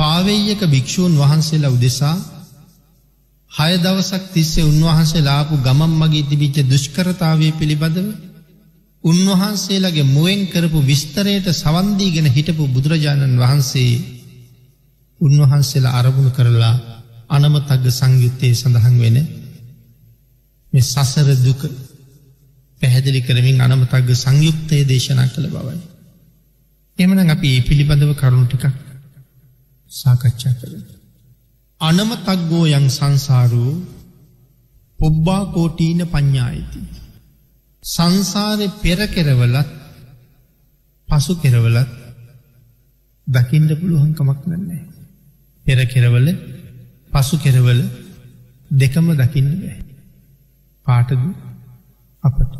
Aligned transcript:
පාවෙයක 0.00 0.60
භික්‍ෂූන් 0.66 1.12
වහන්සේලා 1.14 1.70
උදෙසා 1.70 2.16
හය 3.50 3.72
දවසක් 3.78 4.24
තිස්සේ 4.30 4.64
උන්වහන්සේ 4.64 5.22
ලාපු 5.22 5.54
ගමම් 5.58 5.92
මගේ 6.00 6.24
තිබිච්ච 6.24 6.56
දුෂ්කරතාවය 6.64 7.48
පිළිබඳව 7.52 8.08
උන්වහන්සේලගේ 9.04 10.06
මුවෙන් 10.06 10.40
කරපු 10.46 10.78
විස්තරයට 10.82 11.46
සවන්දීගෙන 11.52 12.28
හිටපු 12.28 12.64
බුදුරජාණන් 12.66 13.36
වහන්සේ 13.36 13.92
උන්වහන්සේලා 15.20 15.96
අරමුණු 15.96 16.30
කරලා 16.30 16.74
අනමතග්ග 17.30 17.86
සංයුත්තයේ 17.90 18.54
සඳහන් 18.54 18.96
වෙන 18.98 19.16
මේ 20.72 20.84
සසර 20.84 21.28
දුක 21.38 21.60
පැහැදිලි 22.80 23.20
කරමින් 23.20 23.58
අනමතග්ග 23.60 24.10
සංයුක්තය 24.16 24.76
දේශනා 24.84 25.28
කළ 25.28 25.48
බවයි. 25.48 25.80
එමන 26.98 27.18
අපි 27.28 27.48
ඒ 27.50 27.60
පිළිබඳව 27.62 28.12
කරුණු 28.14 28.46
ටිකක් 28.46 28.89
සාකච්ඡා 29.90 30.54
කළ. 30.54 30.74
අනමතක්ගෝ 31.80 32.64
යං 32.70 32.86
සංසාරූ 32.90 33.72
ඔබ්බා 35.00 35.42
කෝටීන 35.46 36.02
පඤ්ඥායිති. 36.06 36.80
සංසාරය 37.84 38.66
පෙර 38.78 39.00
කෙරවලත් 39.08 39.70
පසු 41.08 41.32
කෙරවලත් 41.36 41.90
දකිින්ට 43.26 43.72
පුළුවන්කමක් 43.74 44.40
නන්නේ. 44.48 44.82
පෙර 45.64 45.78
කෙරවල 45.86 46.28
පසු 47.12 47.36
කෙරවල 47.38 47.80
දෙකම 48.70 49.06
දකින්න 49.12 49.50
බෑ. 49.54 49.78
පාටද 50.86 51.22
අපට. 52.24 52.50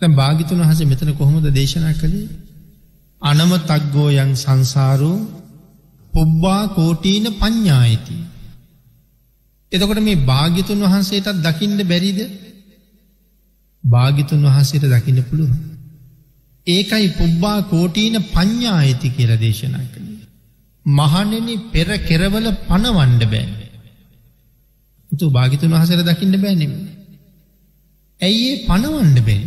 තැ 0.00 0.10
භාගිතුන් 0.12 0.60
හස 0.62 0.80
මෙතන 0.84 1.10
කොහොමද 1.14 1.46
දේශනා 1.52 1.94
කළේ 1.94 2.28
අනම 3.22 3.52
තක්ගෝයන් 3.62 4.32
සංසාරෝ 4.36 5.18
පුබ්බා 6.18 6.62
කෝටීන 6.70 7.26
පඤ්ඥායිති. 7.34 8.16
එතකොට 9.72 10.00
මේ 10.00 10.22
භාගිතුන් 10.24 10.84
වහන්සේටත් 10.84 11.42
දකිින්ට 11.42 11.82
බැරිද 11.84 12.20
භාගිතුන් 13.84 14.42
වහන්සේට 14.44 14.86
දකින්න 14.86 15.22
පුළුව. 15.24 15.52
ඒකයි 16.66 17.08
පුබ්බා 17.12 17.58
කෝටීන 17.64 18.16
පඤ්ඥා 18.26 18.76
ඇති 18.78 19.08
කියල 19.10 19.32
දේශනා 19.36 19.84
කළේ. 19.86 20.26
මහනෙන 20.86 21.48
පෙර 21.70 21.88
කෙරවල 22.00 22.46
පණවන්ඩ 22.64 23.24
බෑ. 23.26 23.46
තු 25.10 25.30
භාගිතුන් 25.30 25.72
වහසර 25.72 26.02
දකින්න 26.04 26.36
බෑනෙම. 26.38 26.72
ඇයි 28.20 28.44
ඒ 28.46 28.60
පණවන්ඩ 28.66 29.18
බෑ. 29.22 29.42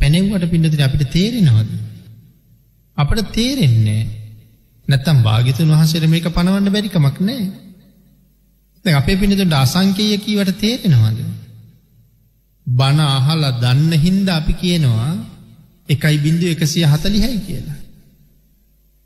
පැනෙව්වට 0.00 0.50
පින්නතිර 0.50 0.82
අපිට 0.82 1.04
තේරෙනවද. 1.10 1.70
අපට 2.96 3.32
තේරෙන්නේ 3.32 4.02
නැත්තම් 4.88 5.18
භාගිතුන් 5.22 5.70
වහසර 5.70 6.06
මේක 6.06 6.26
පණවන්න 6.28 6.72
බැරිකමක් 6.72 7.18
නෑ. 7.20 7.44
අපේ 8.84 9.16
පිණිතුට 9.16 9.54
අසංකයකීවට 9.54 10.58
තේරෙනවාද. 10.58 11.18
බණ 12.66 13.00
අහලා 13.00 13.52
දන්න 13.58 13.92
හින්ද 13.98 14.28
අපි 14.30 14.52
කියනවා 14.54 15.12
එකයි 15.88 16.16
බින්දු 16.18 16.46
එකසිය 16.46 16.84
හතලිහයි 16.86 17.38
කියලා. 17.40 17.80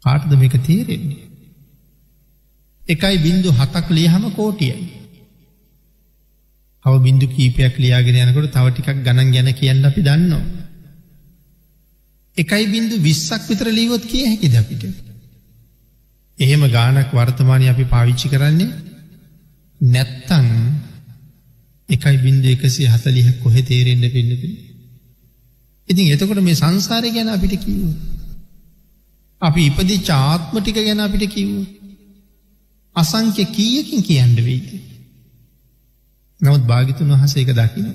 කාටද 0.03 0.33
මේක 0.35 0.57
තේරෙන්නේ. 0.63 1.25
එකයි 2.85 3.17
බින්දු 3.19 3.49
හතක් 3.53 3.87
ලියහම 3.91 4.25
කෝටියයි. 4.33 4.87
හව 6.85 6.95
බින්දු 7.01 7.27
කීපයක් 7.29 7.75
ලියාගෙන 7.77 8.21
යනකොට 8.23 8.53
තව 8.53 8.67
ටිකක් 8.71 9.03
ගණන් 9.03 9.33
ගැන 9.33 9.51
කියන්න 9.55 9.85
අපි 9.85 10.01
දන්නවා. 10.03 10.45
එකයි 12.37 12.65
බින්දු 12.67 12.95
විස්සක් 13.01 13.43
විතර 13.49 13.69
ලීවොත් 13.71 14.05
කිය 14.05 14.25
හැකි 14.27 14.57
අපිට. 14.57 15.06
එහෙම 16.39 16.63
ගානක් 16.71 17.11
වර්තමානය 17.11 17.69
අපි 17.69 17.85
පාවිච්චි 17.85 18.29
කරන්නේ 18.29 18.75
නැත්තං 19.81 20.49
එකයි 21.89 22.17
බින්ද 22.19 22.45
එකසි 22.47 22.83
හතලිහ 22.87 23.29
කොහෙ 23.43 23.63
තේරෙන්ට 23.63 24.13
පෙන්නති. 24.13 24.51
ඉතින් 25.89 26.13
එතකොට 26.13 26.43
මේ 26.43 26.55
සංසාරය 26.55 27.11
ගැන 27.11 27.29
අපිට 27.29 27.55
කිව්ව. 27.59 27.89
අපි 29.43 29.61
ඉපදි 29.67 29.97
චාත්මටික 30.01 30.79
ගැන 30.79 31.01
අපිට 31.01 31.25
කිව්ව. 31.29 31.55
අසංක්‍ය 32.97 33.45
කීයකින් 33.49 34.03
කියන්න 34.03 34.37
වෙයිද. 34.39 34.69
නමුත් 36.41 36.63
භාගිතුන් 36.65 37.13
වහස 37.13 37.35
එක 37.37 37.51
දකින. 37.53 37.89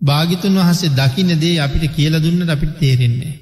භාගිතුන් 0.00 0.60
වහසේ 0.60 0.92
දකින 0.92 1.32
දේ 1.38 1.56
අපිට 1.58 1.84
කියල 1.92 2.14
දුන්නට 2.18 2.50
අපිට 2.50 2.78
තේරෙන්නේ. 2.78 3.34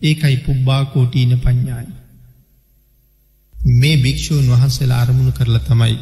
ඒකයි 0.00 0.36
පුබ්බා 0.38 0.82
කෝටීන 0.86 1.38
පඤ්ඥායි. 1.38 1.92
මේ 3.64 3.96
භික්‍ෂූන් 3.96 4.50
වහන්සේලා 4.50 5.00
අරමුණු 5.00 5.32
කරලා 5.32 5.60
තමයි 5.60 5.94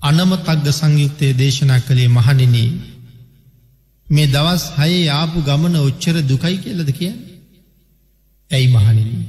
අනමතක්ග 0.00 0.66
සංයුක්තය 0.72 1.26
දේශනා 1.34 1.80
කළේ 1.80 2.08
මහනිනී. 2.08 2.70
මේ 4.06 4.26
දවස් 4.26 4.64
හයේ 4.76 5.08
ආපු 5.10 5.38
ගමන 5.42 5.74
ඔච්චර 5.78 6.16
දුකයි 6.22 6.56
කියලද 6.58 6.90
කිය. 6.92 7.12
ඇයි 8.50 8.68
මහනිනී. 8.68 9.26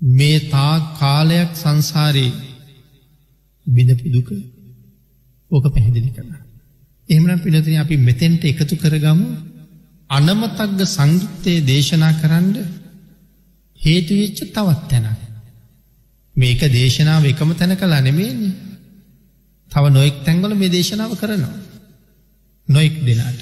මේ 0.00 0.38
තා 0.50 0.74
කාලයක් 0.98 1.50
සංසාරයේ 1.54 2.32
බිඳපු 3.66 4.06
දුක 4.08 4.28
ඕක 5.50 5.64
පැහැදිලි 5.74 6.10
කරන. 6.10 6.32
එහමන 7.08 7.40
පිනතින 7.40 7.78
අපි 7.78 7.96
මෙතෙන්ට 7.98 8.42
එකතු 8.44 8.74
කරගමු 8.76 9.28
අනමතක්ග 10.10 10.80
සංයුක්තය 10.86 11.52
දේශනා 11.62 12.12
කරන්න 12.12 12.50
හේතුවෙච්ච 13.80 14.38
තවත් 14.46 14.82
තැනක්. 14.90 15.25
මේක 16.36 16.60
දේශනාව 16.70 17.24
එකම 17.24 17.50
තැන 17.54 17.76
කලා 17.76 18.00
නෙමේන්නේ. 18.00 18.54
තව 19.70 19.84
නොෙක් 19.90 20.16
තැන්ගොල 20.24 20.54
මේ 20.54 20.68
දේශනාව 20.68 21.12
කරනවා. 21.14 21.56
නොෙක් 22.68 22.94
දෙනාට. 23.04 23.40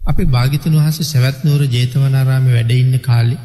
අපි 0.00 0.24
භාගිතන් 0.26 0.74
වහස 0.74 0.98
සැවැත්නූර 1.04 1.62
ජේතවනාරාම 1.66 2.46
වැඩඉන්න 2.46 2.98
කාලි. 3.00 3.36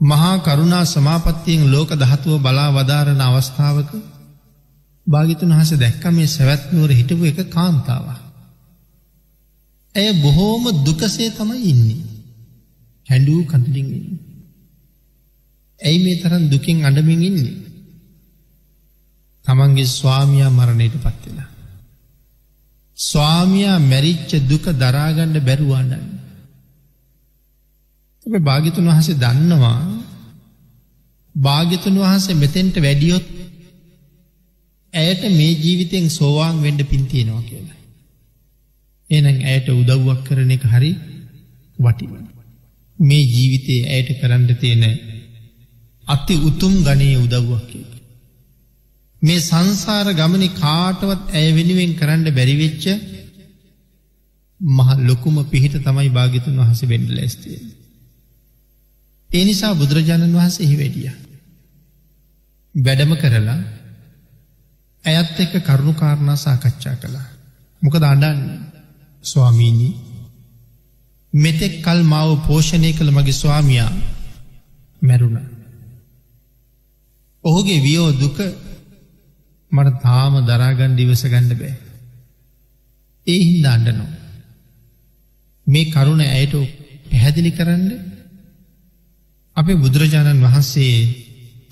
මහා 0.00 0.36
කරුණා 0.40 0.84
සමාපත්තියෙන් 0.86 1.70
ලෝක 1.70 1.90
දහතුව 1.92 2.34
බලා 2.40 2.70
වදාරණ 2.72 3.20
අවස්ථාවක 3.20 3.90
භාගිතුන් 5.06 5.52
හස 5.52 5.70
දැක්ක 5.74 6.04
මේ 6.10 6.28
සැවැත්නුවර 6.28 6.90
හිටපු 6.90 7.24
එක 7.24 7.40
කාන්තාව. 7.48 8.06
ඇය 9.94 10.10
බොහෝම 10.14 10.64
දුකසේ 10.84 11.30
තමයි 11.30 11.60
ඉන්නේ. 11.64 12.02
හැඩූ 13.06 13.42
කඳලින් 13.44 13.88
ඉන්න. 13.90 14.25
ඇයි 15.80 15.98
මේ 15.98 16.20
තරන් 16.22 16.44
දුකින් 16.50 16.84
අඩමින් 16.84 17.22
ඉන්නේ. 17.22 17.56
තමන්ගේ 19.44 19.86
ස්වාමයා 19.88 20.50
මරණයට 20.50 20.96
පත්වෙලා. 20.96 21.50
ස්වාමයා 22.98 23.78
මැරිච්ච 23.82 24.30
දුක 24.48 24.64
දරාගණ්ඩ 24.74 25.36
බැරුවාන්නන්න. 25.40 26.06
ඔබ 28.26 28.34
භාගිතුන් 28.40 28.90
වහසේ 28.90 29.20
දන්නවා 29.20 29.80
භාගිතුන් 31.34 31.96
වහන්සේ 31.96 32.34
මෙතෙන්ට 32.34 32.76
වැඩියොත් 32.76 33.26
ඇයට 34.94 35.22
මේ 35.30 35.52
ජීවිතයෙන් 35.54 36.06
සෝවාන් 36.10 36.62
වෙන්ඩ 36.62 36.82
පින්තියෙනවා 36.84 37.42
කියලා. 37.42 37.80
එනං 39.10 39.26
ඇයට 39.26 39.68
උදව්වක් 39.70 40.20
කරන 40.26 40.50
එක 40.50 40.64
හරි 40.66 40.92
වටිව. 41.78 42.12
මේ 42.98 43.24
ජීවිතයේ 43.26 43.88
ඇයට 43.88 44.10
කරන්න 44.20 44.56
තියෙන 44.56 44.84
අති 46.06 46.34
උතුම් 46.40 46.74
ගනයේ 46.82 47.16
උදව්වක් 47.16 47.62
කියලා. 47.68 48.00
මේ 49.22 49.40
සංසාර 49.40 50.08
ගමනි 50.12 50.48
කාටවත් 50.54 51.22
ඇය 51.32 51.48
වෙනුවෙන් 51.52 51.92
කරන්න 51.94 52.28
බැරිවෙච්ච 52.30 52.84
මහ 54.60 54.88
ලොකුම 54.98 55.36
පිහිට 55.44 55.76
තමයි 55.78 56.10
භාගිතුන් 56.10 56.58
වහස 56.58 56.82
වෙන්ඩ 56.84 57.10
ලැස්තිය. 57.10 57.58
ඒ 59.30 59.44
නිසා 59.44 59.74
බුදුරජාණන් 59.74 60.34
වහස 60.34 60.56
එහි 60.60 60.76
වැඩිය. 60.76 61.10
වැඩම 62.74 63.12
කරලා 63.14 63.60
ඇයත් 65.04 65.40
එක්ක 65.40 65.54
කරුණු 65.60 65.92
කාරණා 65.94 66.36
සාකච්ඡා 66.36 66.96
කළා. 66.96 67.26
මොක 67.82 67.94
දඩන්න 67.94 68.40
ස්වාමීණී 69.24 69.94
මෙතෙක් 71.32 71.74
කල් 71.82 72.00
මාව 72.04 72.30
පෝෂණය 72.46 72.90
කළ 72.92 73.10
මගේ 73.10 73.32
ස්වාමයා 73.32 73.90
මැරුණ. 75.02 75.55
ඔහුගේ 77.46 77.80
වියෝ 77.80 78.10
දුක 78.12 78.38
මට 79.72 80.00
තාම 80.02 80.34
දරාගන් 80.44 80.96
දිවස 80.96 81.22
ගණඩ 81.24 81.52
බෑ. 81.54 81.74
ඒ 83.26 83.38
හින්ද 83.40 83.66
අඩනෝ. 83.66 84.10
මේ 85.66 85.86
කරුණ 85.86 86.22
ඇයට 86.26 86.54
පැහැදිලි 87.08 87.50
කරන්න 87.50 87.86
අපේ 89.56 89.76
බුදුරජාණන් 89.76 90.44
වහන්සේ 90.44 90.96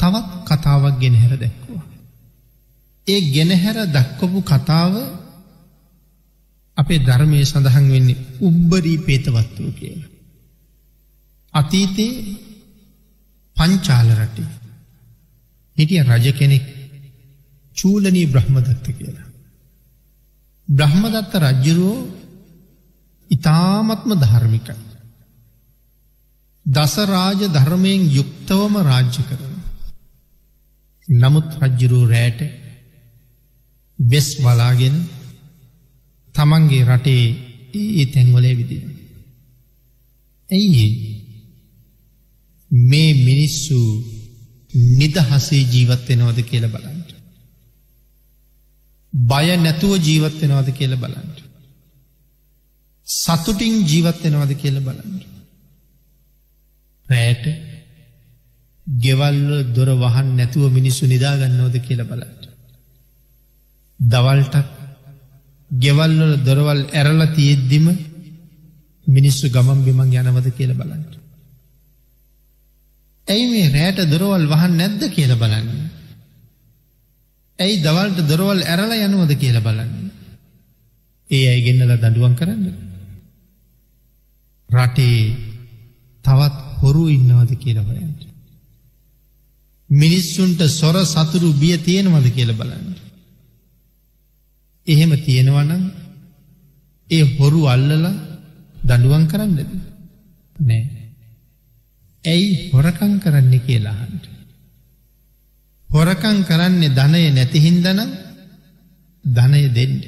තවත් 0.00 0.31
කතාවක් 0.49 0.97
ගෙන 1.00 1.15
හැර 1.15 1.35
දැක්වා. 1.37 1.85
ඒ 3.06 3.20
ගෙනහැර 3.29 3.79
දක්කොපු 3.88 4.41
කතාව 4.43 4.94
අපේ 6.77 7.00
ධර්මය 7.00 7.38
සඳහන් 7.43 7.87
වෙන්නේ 7.88 8.23
උබ්බරී 8.41 8.99
පේතවත්වූ 8.99 9.73
කියලා. 9.73 10.12
අතීතයේ 11.55 12.12
පංචාල 13.56 14.09
රටේ 14.12 14.63
හිටිය 15.76 16.03
රජ 16.03 16.26
කෙනෙක් 16.32 16.65
චූලනී 17.76 18.26
බ්‍රහ්මදත්ත 18.26 18.87
කියලා. 18.88 19.29
බ්‍රහ්මදත්ත 20.69 21.32
රජ්ජුරුවෝ 21.37 22.11
ඉතාමත්ම 23.31 24.11
ධර්මිකයි. 24.15 24.76
දසරාජ 26.67 27.41
ධර්මයෙන් 27.49 28.03
යුක්තවම 28.11 28.75
රාජ්‍ය 28.82 29.23
කරන. 29.23 29.55
නමුත් 31.09 31.49
රජ්ජුරූ 31.62 32.05
රෑට 32.06 32.41
වෙස් 33.99 34.29
වලාගෙන 34.38 34.97
තමන්ගේ 36.35 36.85
රටේ 36.85 37.27
ඒ 37.75 38.06
තැන්වලේ 38.06 38.55
විදින. 38.56 38.85
ඇයි 40.50 40.88
මේ 42.70 43.11
මිනිස්සු 43.20 43.79
නිදහසේ 44.75 45.62
ජීවත්වෙනවද 45.65 46.38
කියල 46.43 46.67
බලන්ට. 46.69 47.09
බය 49.12 49.56
නැතුව 49.56 49.93
ජීවත්වෙනවද 49.99 50.69
කියල 50.73 50.97
බලන්ට. 50.97 51.38
සතුටින් 53.09 53.75
ජීවත්වෙනවද 53.87 54.53
කියල 54.56 54.81
බලන්ට. 54.81 55.23
රෑට 57.06 57.44
ගෙවල්ල 58.87 59.73
දොර 59.75 59.91
වහන් 59.97 60.37
නැතුව 60.37 60.73
මිනිස්සු 60.73 61.06
නිදාගන්නවද 61.06 61.77
කියල 61.87 62.03
බලට. 62.05 62.43
දවල්ටත් 64.00 64.67
ගෙවල්වල 65.70 66.32
දොරවල් 66.44 66.81
ඇරල 66.93 67.20
තියෙද්දිම 67.35 67.87
මිනිස්සු 69.06 69.50
ගමන් 69.50 69.85
බිමන් 69.85 70.12
යනවද 70.12 70.49
කියල 70.56 70.73
බලන්න. 70.75 71.24
ඇයි 73.29 73.47
මේ 73.50 73.69
රෑට 73.69 74.00
දොරවල් 74.11 74.47
වහන් 74.47 74.73
නැද්ද 74.76 75.03
කියල 75.11 75.32
බලන්න. 75.35 75.69
ඇයි 77.59 77.82
දවල්ට 77.82 78.19
දොරවල් 78.29 78.61
ඇරල 78.65 78.93
යනුවද 78.99 79.32
කියල 79.37 79.59
බලන්න. 79.61 79.93
ඒ 81.29 81.44
අයි 81.49 81.65
ගෙන්නල 81.67 81.94
දඩුවන් 81.94 82.35
කරන්න. 82.35 82.65
රටේ 84.69 85.21
තවත් 86.25 86.56
හොරු 86.81 87.05
ඉන්නවද 87.09 87.53
කියල 87.56 87.81
බලන්න. 87.81 88.12
මිනිස්සුන්ට 89.91 90.61
සොර 90.70 90.97
සතුරු 91.06 91.53
බිය 91.55 91.77
තියෙනවද 91.79 92.29
කියල 92.35 92.53
බලන්න. 92.53 92.91
එහෙම 94.87 95.12
තියෙනවනම් 95.19 95.85
ඒ 97.09 97.25
හොරු 97.37 97.62
අල්ලල 97.67 98.05
දඩුවන් 98.85 99.25
කරන්නද 99.27 99.59
නෑ. 100.56 101.04
ඇයි 102.25 102.71
හොරකං 102.71 103.12
කරන්නේ 103.21 103.61
කියලාහන්ට. 103.61 104.25
හොරකං 105.88 106.38
කරන්නේ 106.44 106.91
ධනය 106.91 107.23
නැතිහින්දන 107.31 108.00
ධනය 109.25 109.62
දෙන්ඩ. 109.71 110.05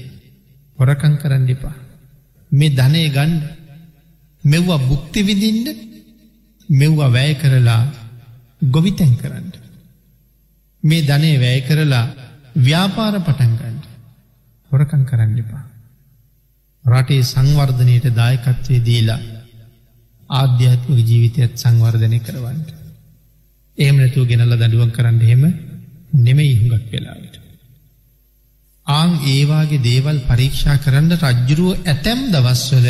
හොරකං 0.78 1.14
කරන්න 1.16 1.48
එපා. 1.48 1.76
මේ 2.52 2.70
ධනය 2.70 3.02
ගණ්ඩ 3.08 3.44
මෙව්වා 4.44 4.80
බුක්ති 4.80 5.20
විදින්ට 5.22 5.78
මෙව්වා 6.68 7.10
වැය 7.10 7.34
කරලා 7.34 7.82
ගොවිතැන් 8.62 9.14
කරන්න. 9.16 9.52
මේ 10.82 11.02
ධනය 11.02 11.32
වැය 11.38 11.60
කරලා 11.62 12.06
ව්‍යාපාර 12.58 13.14
පටන්ගන්න. 13.20 13.78
හොරකං 14.70 15.04
කරන්න 15.04 15.38
එපා. 15.38 15.64
රටේ 16.84 17.22
සංවර්ධනයට 17.24 18.06
දායකත්වය 18.14 18.76
දීලා 18.80 19.35
ආධ්‍යාත්මක 20.30 20.98
ජීවිතයත් 21.00 21.52
සංවර්ධනය 21.56 22.18
කරවන්නට. 22.20 22.68
එහෙම 23.78 23.96
නැතුව 23.96 24.26
ගෙනල්ල 24.26 24.54
දඩුවන් 24.54 24.90
කරන්න 24.90 25.20
එහෙම 25.22 25.42
නෙම 26.18 26.38
ඉහුගක් 26.40 26.86
වෙලාවට. 26.90 27.34
ආං 28.86 29.12
ඒවාගේ 29.26 29.82
දේවල් 29.82 30.18
පරීක්ෂා 30.22 30.78
කරන්න 30.78 31.12
රජ්ජුරුව 31.14 31.78
ඇතැම් 31.84 32.20
දවස්වල 32.32 32.88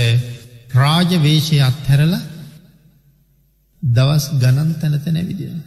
රාජවේශය 0.75 1.59
අත්හැරල 1.61 2.15
දවස් 3.83 4.25
ගණන් 4.33 4.71
තැනත 4.75 5.07
නැවිදින. 5.09 5.59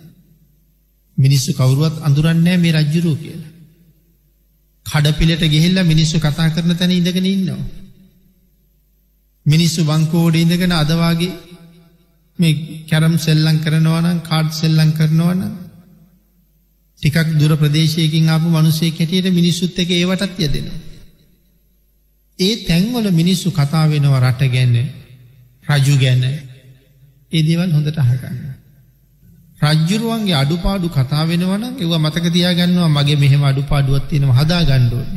මිනිස්සු 1.17 1.51
කවරුවත් 1.53 1.95
අඳුරන්නෑ 2.01 2.57
මේ 2.57 2.73
රජ්ජුරුව 2.73 3.17
කියලා. 3.17 3.53
කඩපිලට 4.85 5.43
ගෙහිල්ල 5.45 5.77
මිනිස්සු 5.83 6.17
කතා 6.19 6.49
කරන 6.49 6.71
තැන 6.75 6.91
ඉඳගෙන 6.91 7.25
ඉන්නවා. 7.25 7.61
මිනිස්සු 9.45 9.81
බංකෝඩ 9.83 10.35
ඉඳගෙන 10.35 10.73
අදවාගේ 10.73 11.48
මේ 12.39 12.85
කැරම් 12.89 13.15
සෙල්ලං 13.17 13.57
කරනවනම් 13.59 14.19
කාඩ් 14.21 14.49
සෙල්ලං 14.53 14.91
කරනවන 14.93 15.41
ටිකක් 16.99 17.29
දුර 17.35 17.53
ප්‍රදේශයකින් 17.55 18.27
ආපු 18.27 18.47
මනුසේ 18.49 18.91
කැටියට 18.91 19.27
මිනිස්සුත් 19.31 19.77
එක 19.77 19.89
ඒවටත් 19.91 20.39
යදෙනවා. 20.39 20.79
ඒ 22.39 22.55
තැන්වල 22.63 23.05
මිනිස්සු 23.11 23.47
කතා 23.51 23.85
වෙනවා 23.87 24.21
රට 24.21 24.41
ගැන්න 24.47 24.77
රජු 25.69 25.95
ගැන්න 25.97 26.23
ඒ 27.31 27.41
දේවල් 27.41 27.71
හොඳට 27.71 27.97
අහගන්න. 27.97 28.37
රජ්ජුරුවන්ගේ 29.61 30.35
අඩුපාඩු 30.35 30.87
කතා 30.89 31.23
වෙනවන 31.25 31.63
ඒව 31.73 31.93
මතක 31.97 32.25
තියාගන්නවා 32.29 32.89
මගේ 32.89 33.17
මෙහෙම 33.17 33.43
අඩුපාඩුවත් 33.43 34.05
තියෙනවා 34.09 34.39
හදා 34.39 34.63
ගණ්ඩුවන. 34.63 35.09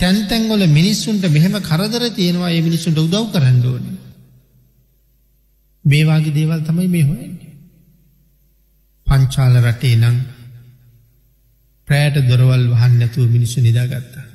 තැන්තැන්ගොල 0.00 0.62
මිනිස්සුන්ට 0.70 1.24
මෙහෙම 1.28 1.54
කරදර 1.60 2.02
තියෙනවා 2.10 2.50
ඒ 2.50 2.62
මිනිස්සුන්ට 2.62 2.98
උදව් 2.98 3.24
කරන්න 3.32 3.64
ඕන. 3.66 3.86
මේවාගේ 5.86 6.34
දේවල් 6.34 6.60
තමයි 6.60 6.88
මේ 6.88 7.04
හොයන්නේ. 7.04 7.52
පංචාල 9.06 9.54
රටේ 9.60 9.96
නං 9.96 10.16
ප්‍රෑට 11.88 12.16
දොරවල් 12.28 12.64
වහන් 12.72 12.94
නැතුව 12.98 13.30
මිනිස්සු 13.30 13.60
නිදාගත්තා. 13.60 14.26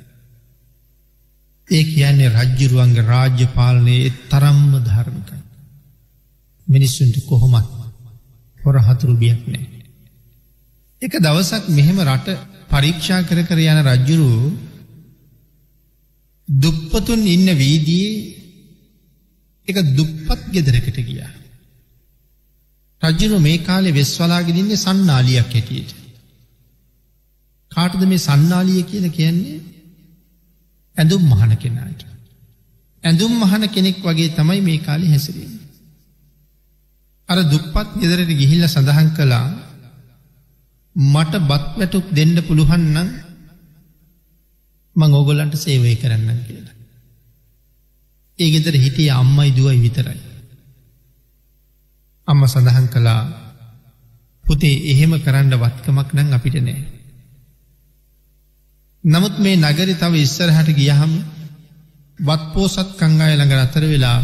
ඒ 1.68 1.84
කියන්නේ 1.86 2.30
රජ්ජුරුවන්ගේ 2.32 3.04
රාජ්‍ය 3.04 3.46
පාලනයේ 3.50 4.14
තරම්ම 4.30 4.72
ධර්මිකයි. 4.82 5.42
මිනිස්සුන්ට 6.68 7.18
කොහොමත් 7.26 7.70
හොර 8.60 8.76
හතුරු 8.80 9.14
බියක් 9.16 9.42
නෑ. 9.48 9.68
එක 11.02 11.14
දවසක් 11.18 11.64
මෙහෙම 11.70 12.00
රට 12.02 12.28
පරීක්ෂා 12.70 13.22
කර 13.24 13.40
කර 13.44 13.60
යන 13.64 13.80
රජ්ජුරු 13.84 14.32
දුප්පතුන් 16.48 17.22
ඉන්න 17.26 17.48
වීදියේ 17.56 18.16
එක 19.68 19.78
දුප්පත් 19.92 20.42
ගෙදරකට 20.52 21.00
ගිය. 21.02 21.41
රජ්ජුරු 23.04 23.38
මේ 23.40 23.58
කාලේ 23.60 23.94
වෙස්වලාගෙනන්නේ 23.94 24.78
සන්නාලියක් 24.78 25.50
හැටියට. 25.50 25.92
කාටද 27.72 28.04
මේ 28.06 28.18
සන්නාලිය 28.20 28.84
කියල 28.84 29.06
කියන්නේ 29.10 29.60
ඇඳුම් 30.96 31.24
මහන 31.24 31.52
කෙනාට. 31.58 32.02
ඇඳුම් 33.04 33.34
මහන 33.40 33.64
කෙනෙක් 33.70 33.98
වගේ 34.00 34.30
තමයි 34.30 34.62
මේ 34.62 34.80
කාලි 34.80 35.08
හැසිරෙන්. 35.08 35.52
අර 37.30 37.40
දුප්පත් 37.46 37.90
ගෙදරට 38.02 38.32
ගිහිල්ල 38.36 38.64
සඳහන් 38.68 39.10
කළා 39.10 39.48
මට 40.96 41.34
බත් 41.42 41.66
වැටුක් 41.78 42.08
දෙන්න 42.12 42.36
පුළුවන්නම් 42.44 43.10
මං 44.96 45.14
ඕගොල්ලන්ට 45.14 45.56
සේවය 45.58 45.96
කරන්න 45.96 46.40
කියලා. 46.48 46.76
ඒ 48.40 48.50
ගෙදර 48.50 48.76
හිටිය 48.76 49.10
අම්මයි 49.12 49.52
දුවයි 49.52 49.80
විතරයි. 49.80 50.20
අම්ම 52.32 52.42
සඳහන් 52.46 52.88
කළා 52.88 53.22
පුතේ 54.44 54.82
එහෙම 54.92 55.14
කරන්න 55.20 55.54
වත්කමක් 55.56 56.10
නං 56.14 56.34
අපිට 56.34 56.58
නෑ. 56.60 56.82
නමුත් 59.04 59.36
මේ 59.40 59.56
නගරි 59.58 59.94
තව 59.96 60.14
ඉස්සරහට 60.20 60.70
ගියහම 60.74 61.14
වත් 62.20 62.44
පෝසත් 62.54 62.90
කංගාය 62.98 63.34
ළඟ 63.34 63.54
අතර 63.58 63.84
වෙලා 63.86 64.20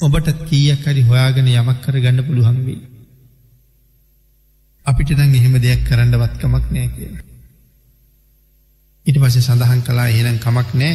ඔබට 0.00 0.28
කීයක් 0.44 0.84
හරි 0.84 1.02
හොයාගෙන 1.02 1.48
යමක් 1.50 1.80
කර 1.80 1.96
ගන්න 1.98 2.26
පුළුවන් 2.26 2.58
වේ. 2.62 2.82
අපිට 4.86 5.10
දං 5.10 5.34
එහෙම 5.34 5.56
දෙයක් 5.58 5.82
කරන්න 5.84 6.14
වත්කමක් 6.16 6.66
නෑ 6.70 6.88
කිය. 6.90 7.12
ඉට 9.06 9.18
පස 9.18 9.36
සඳහන් 9.40 9.82
කලා 9.82 10.08
එහෙනම් 10.08 10.38
කමක් 10.38 10.70
නෑ 10.74 10.94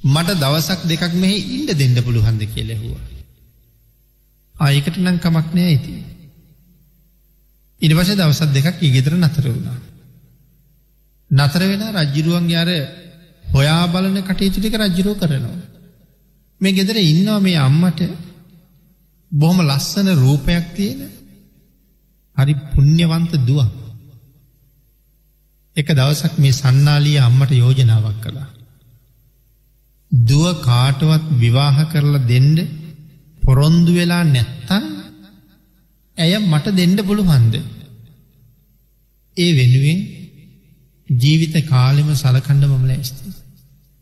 මට 0.00 0.36
දවසක් 0.36 0.80
දෙකක් 0.86 1.14
මෙහි 1.16 1.38
ඉන්ඩ 1.54 1.70
දෙන්න 1.74 1.96
පුළුහන්ද 2.00 2.42
කියලෙහුව. 2.48 3.09
ආයකට 4.60 4.96
නම් 4.96 5.18
කමක් 5.18 5.48
නෑ 5.54 5.66
ඇති. 5.66 5.92
ඉට 7.80 7.94
පස 7.94 8.10
දවසත් 8.12 8.50
දෙකක් 8.52 8.82
ඉගෙදර 8.82 9.14
නතර 9.16 9.46
වුණා. 9.46 9.78
නතර 11.30 11.62
වෙන 11.62 11.82
රජ්ජිරුවන්ගේ 11.94 12.58
අර 12.58 12.70
හොයා 13.44 13.84
බලන 13.86 14.18
කටයුතුටික 14.22 14.74
රජ්ජිරෝ 14.76 15.16
කරනවා. 15.16 15.58
මේ 16.60 16.72
ගෙදර 16.72 16.96
ඉන්නවා 17.02 17.40
මේ 17.40 17.58
අම්මට 17.58 18.00
බොහොම 19.32 19.58
ලස්සන 19.62 20.08
රූපයක් 20.14 20.66
තියෙන 20.74 21.00
හරි 22.36 22.54
පුුණ්්‍යවන්ත 22.70 23.32
දුව. 23.40 23.60
එක 25.76 25.88
දවසක් 25.90 26.34
මේ 26.38 26.52
සන්නාලිය 26.52 27.18
අම්මට 27.18 27.52
යෝජනාවක් 27.52 28.18
කළා. 28.20 28.48
දුව 30.12 30.44
කාටවත් 30.60 31.24
විවාහ 31.38 31.76
කරලා 31.92 32.26
දෙන්ඩ 32.26 32.58
පොරොන්දු 33.42 33.92
වෙලා 33.92 34.24
නැත්තන් 34.24 34.84
ඇය 36.18 36.38
මට 36.38 36.66
දෙන්න 36.76 36.96
පුළුවන්ද. 37.06 37.54
ඒ 39.36 39.56
වෙනුවෙන් 39.56 40.00
ජීවිත 41.08 41.68
කාලෙම 41.68 42.14
සලකණ්ඩ 42.14 42.64
මමල 42.64 42.90
ඇස්ති. 42.90 43.32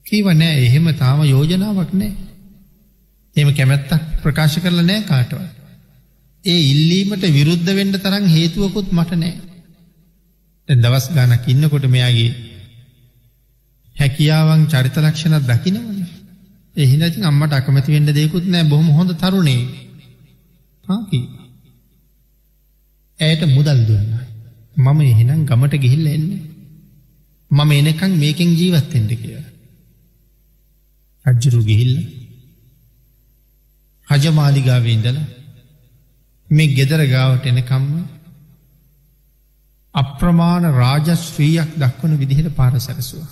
කීව 0.06 0.26
නෑ 0.32 0.64
එහෙම 0.64 0.94
තාම 0.94 1.22
යෝජනාවක් 1.24 1.92
නෑ. 1.92 2.12
එම 3.36 3.54
කැමැත්තක් 3.54 4.02
ප්‍රකාශ 4.22 4.58
කරල 4.58 4.80
නෑ 4.82 5.02
කාටව. 5.02 5.40
ඒ 6.44 6.60
ඉල්ලීමට 6.60 7.22
විරුද්ධ 7.22 7.70
වෙන්ඩ 7.74 7.96
තරම් 7.96 8.24
හේතුවකුත් 8.26 8.92
මට 8.92 9.12
නෑ. 9.14 9.34
දවස් 10.68 11.06
ගානක් 11.14 11.48
ඉන්නකොට 11.48 11.84
මෙයාගේ 11.86 12.34
හැකියාවන් 13.98 14.66
චරිත 14.66 14.96
ලක්ෂණත් 16.78 17.00
දකිනවන. 17.00 17.10
එහිනති 17.10 17.22
අම්මට 17.22 17.52
අකමැති 17.52 17.92
වෙන්ඩ 17.92 18.14
දෙකුත් 18.14 18.44
නෑ 18.46 18.62
බොහොම 18.62 18.88
හොඳ 18.88 19.10
තරුණේ 19.10 19.62
හකි. 20.84 21.28
ඇයට 23.18 23.46
මුදල් 23.46 23.86
දුන්න. 23.86 24.18
මම 24.76 25.00
එහෙනම් 25.00 25.46
ගමට 25.46 25.74
ගිහිල්ල 25.74 26.06
එන්න. 26.06 26.28
මම 27.50 27.70
එනකං 27.70 28.18
මේකෙන් 28.18 28.56
ජීවත්තෙන්ට 28.56 29.10
කිය. 29.10 29.44
රජ්ජුරු 31.26 31.64
ගිහිල්ල 31.64 31.94
හජමාලිගාවේ 34.08 34.92
ඉඳලා 34.92 35.26
මේ 36.50 36.66
ගෙදර 36.66 37.06
ගාවට 37.06 37.46
එනකම්ම 37.46 38.06
අප්‍රමාණ 39.94 40.62
රාජශ්‍රීයක් 40.62 41.76
දක්වන 41.78 42.18
විදිහට 42.18 42.56
පාර 42.56 42.80
සැරසුවා. 42.80 43.28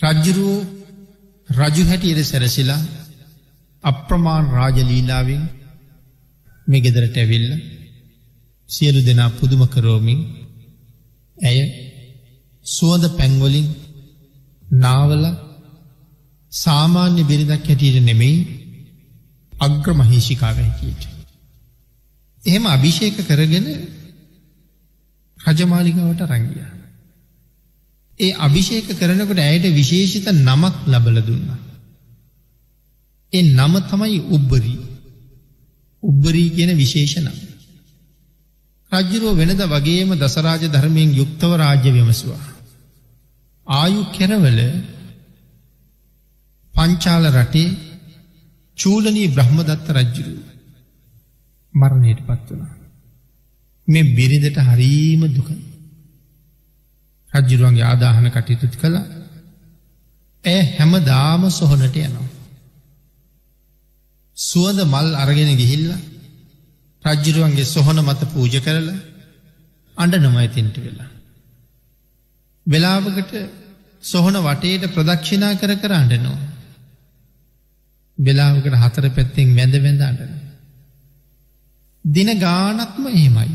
රජ්ජුරුවෝ 0.00 0.75
රජු 1.48 1.82
හැටියට 1.84 2.24
සැරසිලා 2.24 2.80
අප්‍රමාණ 3.84 4.46
රාජලීලාවෙන් 4.50 5.42
මේ 6.66 6.80
ගෙදරට 6.80 7.16
ඇවිල්ල 7.16 7.50
සියලු 8.68 9.00
දෙනා 9.06 9.30
පුදුම 9.30 9.62
කරෝමින් 9.68 10.20
ඇය 11.36 11.58
සුවද 12.64 13.04
පැංගොලින් 13.16 13.68
නාවල 14.76 15.24
සාමාන්‍ය 16.52 17.22
බිරිදක් 17.24 17.50
හැටියට 17.50 17.98
නෙමෙයි 18.02 18.38
අග්‍ර 19.52 19.88
මහේෂිකාව 19.92 20.56
හැකියට. 20.56 21.02
එහෙම 22.42 22.64
අභිෂේක 22.66 23.16
කරගෙන 23.28 23.66
රජමාලිගාවට 25.38 26.26
රංගිය. 26.30 26.75
ඒ 28.20 28.32
අභිෂේක 28.38 28.88
කරනකොට 28.94 29.40
ඇයට 29.40 29.66
විශේෂිත 29.72 30.26
නමක් 30.38 30.76
ලබල 30.86 31.18
දුන්න. 31.22 31.48
ඒ 33.32 33.42
නම 33.50 33.74
තමයි 33.84 34.18
උබ්බරී 34.30 34.78
උබ්බරී 36.02 36.50
කියන 36.50 36.72
විශේෂනම්. 36.74 37.36
රජ්ජුරුව 38.92 39.36
වෙනද 39.36 39.62
වගේම 39.66 40.10
දසරාජ 40.14 40.62
ධර්මයෙන් 40.66 41.10
යුක්තව 41.12 41.50
රාජ්‍ය 41.54 41.90
විමසවා. 41.92 42.44
ආයු 43.66 44.02
කෙරවල 44.12 44.60
පංචාල 46.74 47.24
රටේ 47.32 47.68
චූලනී 48.78 49.28
බ්‍රහ්මදත්ත 49.28 49.86
රජ්ජුරු 49.90 50.34
මරණයට 51.74 52.20
පත් 52.26 52.48
වනා. 52.50 52.74
මේ 53.88 54.10
බිරිඳට 54.14 54.58
හරීම 54.62 55.22
දුක 55.30 55.48
රජ්ජුරුවන්ගේ 57.32 57.84
ආදාහන 57.84 58.28
කටයුතුත් 58.30 58.74
කළ 58.76 58.96
ඇය 60.44 60.62
හැම 60.70 60.92
දාම 61.04 61.42
සොහනට 61.50 61.96
යනවා. 61.98 62.28
සුවද 64.36 64.78
මල් 64.84 65.08
අරගෙන 65.14 65.52
ගිහිල්ල 65.56 65.86
රජ්ජුරුවන්ගේ 67.02 67.64
සොහොන 67.66 67.98
මත 67.98 68.22
පූජ 68.32 68.56
කරල 68.60 68.88
අඩ 69.96 70.14
නොමයිතින්ට 70.16 70.76
වෙලා. 70.78 71.10
වෙලාවකට 72.66 73.32
සොහොන 74.02 74.36
වටේට 74.38 74.92
ප්‍රදක්ෂිනා 74.94 75.54
කර 75.54 75.72
කර 75.76 75.92
අඩනවා. 75.94 76.40
වෙලාවකට 78.18 78.76
හතර 78.76 79.06
පැත්තෙන් 79.10 79.54
වැඳ 79.54 79.76
වැඳ 79.78 80.02
අඩන. 80.02 80.34
දින 82.04 82.30
ගානත්ම 82.38 83.06
එහෙමයි. 83.08 83.54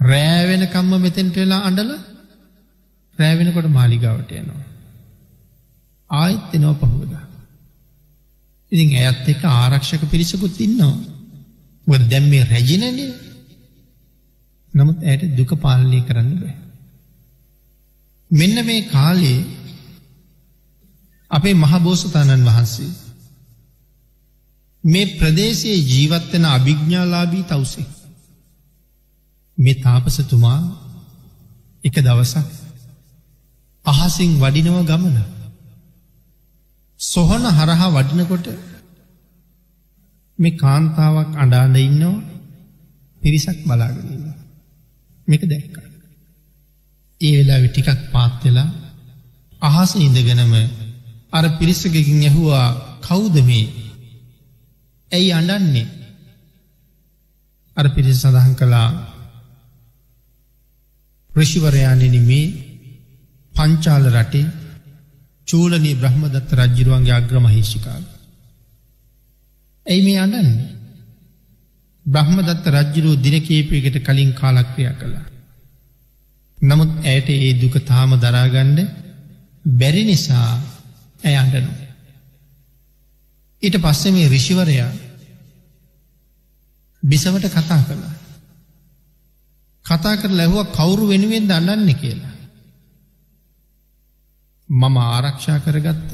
රෑවෙන 0.00 0.64
කම්ම 0.66 1.00
මෙතෙන්ට 1.00 1.36
වෙලා 1.36 1.64
අඩල 1.64 1.90
රෑවෙනකොට 3.18 3.68
මාලිගාවට 3.70 4.30
යනවා. 4.32 4.66
ආයිත් 6.10 6.54
එනෝ 6.54 6.74
පහුවදා. 6.74 7.24
ඉතින් 8.72 8.90
ඇයත් 8.94 9.28
එක 9.28 9.42
ආරක්ෂක 9.44 10.02
පිරිසකුත් 10.10 10.60
ඉන්නවා. 10.60 10.96
වද 11.86 12.02
දැම් 12.10 12.24
මේ 12.28 12.44
රැජිනනය 12.44 13.06
නමුත් 14.72 14.98
ඇයට 15.02 15.36
දුක 15.36 15.52
පාලනය 15.56 16.00
කරන්න 16.00 16.32
බෑ. 16.36 16.56
මෙන්න 18.30 18.56
මේ 18.64 18.88
කාලේ 18.88 19.40
අපේ 21.30 21.54
මහබෝසතාණන් 21.54 22.44
වහන්සේ 22.44 22.90
මේ 24.84 25.06
ප්‍රදේශයේ 25.16 25.86
ජීවත්වන 25.86 26.44
අභිග්ඥාලාබී 26.46 27.44
තවසේ. 27.44 27.88
මේ 29.58 29.74
තාපසතුමා 29.76 30.60
එක 31.84 31.96
දවසක් 31.98 32.57
අහසින් 33.88 34.32
වඩිනව 34.36 34.78
ගමන. 34.84 35.16
සොහන 37.00 37.44
හරහා 37.50 37.88
වඩිනකොට 37.90 38.46
මේ 40.38 40.56
කාන්තාවක් 40.56 41.30
අඩාඩ 41.36 41.76
ඉන්නවා 41.78 42.26
පිරිසක් 43.22 43.58
බලාගෙනන්න. 43.62 44.26
මේක 45.28 45.42
දැක්ක. 45.44 45.76
ඒ 47.20 47.32
වෙලා 47.36 47.60
ටිකක් 47.64 48.00
පාත්වෙලා 48.12 48.70
අහස 49.62 49.92
ඉඳගෙනම 49.96 50.54
අර 51.32 51.44
පිරිසකකින් 51.58 52.20
ඇහුවා 52.20 52.68
කවුද 53.00 53.36
මේ 53.42 53.66
ඇයි 55.12 55.30
අඩන්නේ 55.32 55.88
අර 57.76 57.86
පිරිස 57.88 58.18
සඳහන් 58.18 58.54
කළා 58.54 58.88
ෘෂිවරයානෙන 61.30 62.16
මේ 62.22 62.67
පංචාල 63.58 64.04
රටේ 64.10 64.46
චූලනී 65.48 65.94
බ්‍රහ්මදත්ත 65.94 66.50
රජ්ජිරුවන්ගේ 66.54 67.14
අග්‍රමහිෂිකාව. 67.14 68.04
ඇයි 69.86 70.02
මේ 70.02 70.18
අඩන්න 70.18 70.50
බ්‍රහ්මදත්ත 72.06 72.64
රජ්ජිරුව 72.68 73.14
දිනකේපයකට 73.18 73.96
කලින් 74.00 74.30
කාලක්‍රියා 74.34 74.94
කළා. 74.94 75.26
නමුත් 76.58 76.92
ඇයට 77.02 77.28
ඒ 77.30 77.52
දුක 77.54 77.76
තාම 77.84 78.10
දරාගණ්ඩ 78.16 78.78
බැරි 79.64 80.04
නිසා 80.04 80.48
ඇය 81.20 81.36
අඩනු. 81.36 81.72
ඊට 83.62 83.76
පස්සෙ 83.78 84.08
මේ 84.10 84.28
රිෂිවරයා 84.28 84.90
බිසවට 87.02 87.46
කතා 87.48 87.82
කළා. 87.82 88.16
කතා 89.84 90.16
කර 90.16 90.32
ලැහුව 90.32 90.66
කවුරු 90.70 91.04
වෙනුවෙන් 91.06 91.46
දන්නන්න 91.46 91.94
කියලා. 91.96 92.37
මම 94.68 94.96
ආරක්ෂා 94.98 95.58
කරගත්ත 95.58 96.10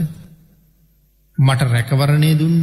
මට 1.38 1.60
රැකවරණය 1.64 2.30
දුන්න 2.34 2.60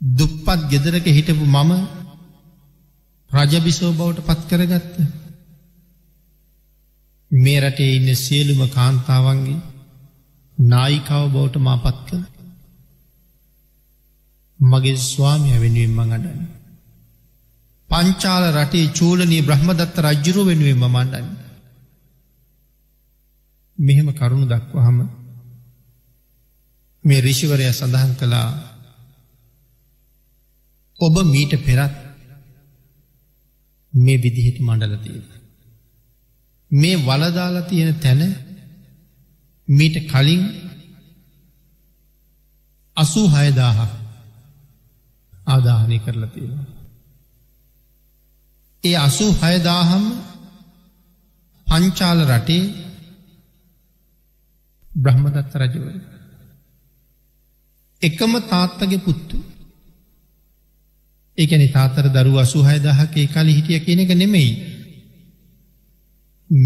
දුප්පත් 0.00 0.60
ගෙදරක 0.68 1.06
හිටපු 1.08 1.44
මම 1.46 1.72
රජබිසෝ 3.30 3.92
බවට 3.92 4.26
පත් 4.26 4.40
කරගත්ත. 4.50 4.94
මේ 7.30 7.60
රටේ 7.60 7.94
ඉන්න 7.94 8.10
සියලුම 8.16 8.60
කාන්තාවන්ගේ 8.68 9.64
නායිකාව 10.58 11.24
බවට 11.28 11.56
මා 11.60 11.78
පත් 11.78 11.98
කළ. 12.06 12.24
මගේ 14.60 14.96
ස්වාමිය 15.04 15.58
වෙනුවෙන් 15.58 15.92
මං 15.96 16.14
අඩන්න 16.14 16.46
පංචාල 17.88 18.44
රටේ 18.52 18.86
චූලනී 18.92 19.42
බ්‍රහ්මදත්ත 19.42 20.02
රජ්ජුරුව 20.02 20.46
වෙනුවෙන් 20.46 20.78
මමණ්ඩන්න 20.78 21.47
මෙහෙම 23.78 24.08
කරුණු 24.12 24.46
දක්වහම 24.46 24.98
මේ 27.04 27.20
රිෂිවරය 27.20 27.66
සඳහන් 27.70 28.12
කළා 28.14 28.48
ඔබ 31.00 31.14
මීට 31.24 31.52
පෙරත් 31.58 31.94
මේ 33.92 34.16
විදිහට 34.16 34.58
මණ්ඩලතිය. 34.60 35.22
මේ 36.70 36.96
වලදාලා 36.98 37.62
තියෙන 37.62 37.94
තැන 37.94 38.22
මීට 39.68 39.96
කලින් 40.06 40.42
අසූ 42.96 43.26
හයදාහ 43.28 43.78
ආදාහනය 45.46 45.98
කරලා 45.98 46.26
තියෙන. 46.26 46.66
ඒ 48.84 48.96
අසූ 48.98 49.32
හයදාහම් 49.42 50.04
පංචාල 51.66 52.20
රටේ 52.26 52.87
බ්‍රහ්මදත්ත 54.90 55.54
රජවර. 55.54 55.94
එකම 58.02 58.32
තාත්තගේ 58.44 58.98
පුත්තු. 59.00 59.38
ඒකැනි 61.38 61.68
තාතර 61.68 62.06
දරු 62.08 62.38
අසුහය 62.38 62.78
දහක 62.78 63.14
කාලි 63.28 63.52
හිටිය 63.52 63.80
කියන 63.80 64.00
එක 64.00 64.12
නෙමෙයි. 64.14 64.50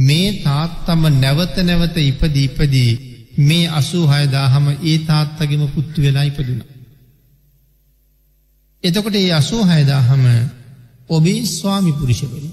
මේ 0.02 0.43
තාත්තම 0.43 1.02
නැවත 1.14 1.57
නැවත 1.59 1.97
ඉපද 1.99 2.37
ඉපදී 2.38 2.93
මේ 3.38 3.69
අසූ 3.71 4.07
හයදාහම 4.07 4.67
ඒ 4.83 4.99
තාත්තගෙම 5.00 5.64
පුත්තු 5.69 6.02
වෙලා 6.02 6.25
ඉපදුන. 6.25 6.61
එතකොට 8.85 9.14
ඒ 9.14 9.33
අසූ 9.33 9.62
හයදාහම 9.64 10.25
ඔබේ 11.09 11.47
ස්වාමි 11.49 11.93
පුරුෂවරු. 11.93 12.50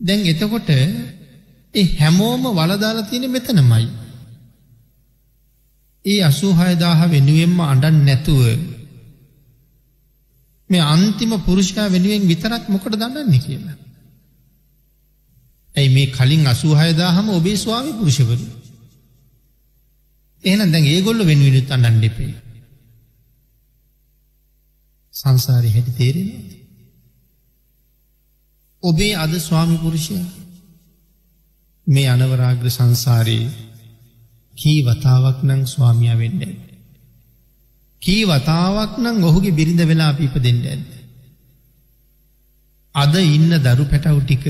දැන් 0.00 0.20
එතකොට 0.26 0.68
ඒ 1.74 1.86
හැමෝම 1.96 2.42
වලදාලා 2.50 3.02
තියෙන 3.02 3.30
මෙතනමයි. 3.30 3.86
ඒ 6.04 6.20
අසූහයදාහ 6.22 7.00
වෙනුවෙන්ම 7.08 7.58
අඩන් 7.64 7.96
නැතුව 8.04 8.42
මේ 10.70 10.82
අන්තිම 10.86 11.32
පුරුෂකා 11.40 11.88
වෙනුවෙන් 11.88 12.28
විතරක් 12.28 12.64
මොකට 12.68 12.92
දන්නන්නේ 12.92 13.44
කියලා. 13.46 13.76
ඇයි 15.74 15.90
මේ 15.90 16.06
කලින් 16.08 16.46
අසූහයදාහම 16.46 17.26
ඔබේ 17.30 17.56
ස්වාමි 17.56 17.92
පුරුෂවරු. 17.92 18.46
එහෙන 20.44 20.72
දැන් 20.72 20.84
ඒගොල්ල 20.84 21.20
වෙනුවෙනුත් 21.26 21.68
අන්නන් 21.70 22.00
දෙපේ. 22.00 22.34
සංසාරය 25.14 25.70
හැටි 25.70 25.92
තේරෙන. 25.92 26.30
ඔබේ 28.82 29.14
අද 29.14 29.32
ස්වාමි 29.38 29.76
පුරුෂය 29.76 30.14
මේ 31.90 32.06
අනවරාග්‍ර 32.06 32.66
සංසාරයේ 32.68 33.50
කී 34.54 34.80
වතාවක් 34.82 35.38
නං 35.42 35.62
ස්වාමිය 35.66 36.14
වෙන්න 36.14 36.40
ඇද. 36.40 36.58
කී 38.02 38.22
වතාවක් 38.24 38.92
නං 38.98 39.24
ඔහුගේ 39.24 39.52
බිරිඳ 39.52 39.82
වෙලා 39.84 40.12
පිප 40.12 40.34
දෙන්න 40.38 40.60
ඇද. 40.64 40.88
අද 42.94 43.14
ඉන්න 43.28 43.52
දරු 43.60 43.84
පැටව් 43.84 44.20
ටික 44.22 44.44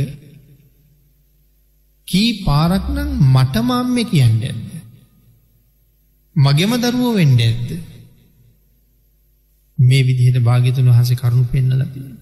කී 2.09 2.31
පාරක්නං 2.45 3.11
මටමම්ම 3.29 3.97
කියන්න 4.07 4.43
ඇද. 4.43 4.61
මගෙම 6.37 6.73
දරුව 6.79 7.15
වෙන්න 7.15 7.39
ඇද්ද. 7.41 7.69
මේ 9.79 10.03
විදිහට 10.03 10.43
භාගිතුන් 10.43 10.91
වහස 10.91 11.11
කරුණු 11.15 11.45
පෙන්නල 11.47 11.83
තියෙන. 11.87 12.20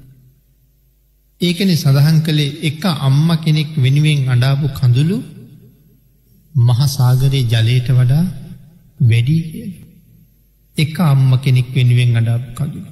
ඒකන 1.40 1.70
සඳහන් 1.72 2.18
කළේ 2.20 2.56
එක 2.62 2.84
අම්ම 3.00 3.28
කෙනෙක් 3.38 3.70
වෙනුවෙන් 3.76 4.20
අඩාපු 4.28 4.66
කඳුළු 4.70 5.18
මහසාගරයේ 6.54 7.48
ජලයට 7.48 7.88
වඩා 7.90 8.24
වැඩී 9.00 9.42
කිය. 9.44 9.72
එක 10.76 10.96
අම්ම 11.04 11.30
කෙනෙක් 11.38 11.68
වෙනුවෙන් 11.72 12.10
අඩාපු 12.16 12.48
කඳුළු. 12.54 12.90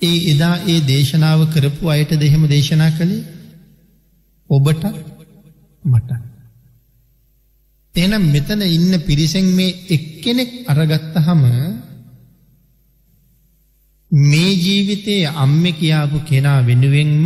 ඒ 0.00 0.18
එදා 0.30 0.56
ඒ 0.64 0.78
දේශනාව 0.82 1.40
කරපු 1.52 1.84
අයට 1.88 2.12
දෙහෙම 2.16 2.44
දේශනා 2.46 2.90
කළේ 2.90 3.26
ඔබට 4.50 4.84
මට. 5.84 6.10
එනම් 7.94 8.24
මෙතන 8.28 8.62
ඉන්න 8.68 8.92
පිරිසෙන් 9.00 9.46
මේ 9.52 9.76
එක්කෙනෙක් 9.88 10.52
අරගත්ත 10.66 11.14
හම 11.18 11.42
මේ 14.22 14.52
ජීවිතයේ 14.56 15.32
අම්ම 15.36 15.64
කියාපු 15.72 16.18
කෙනා 16.24 16.60
වෙනුවෙන්ම 16.62 17.24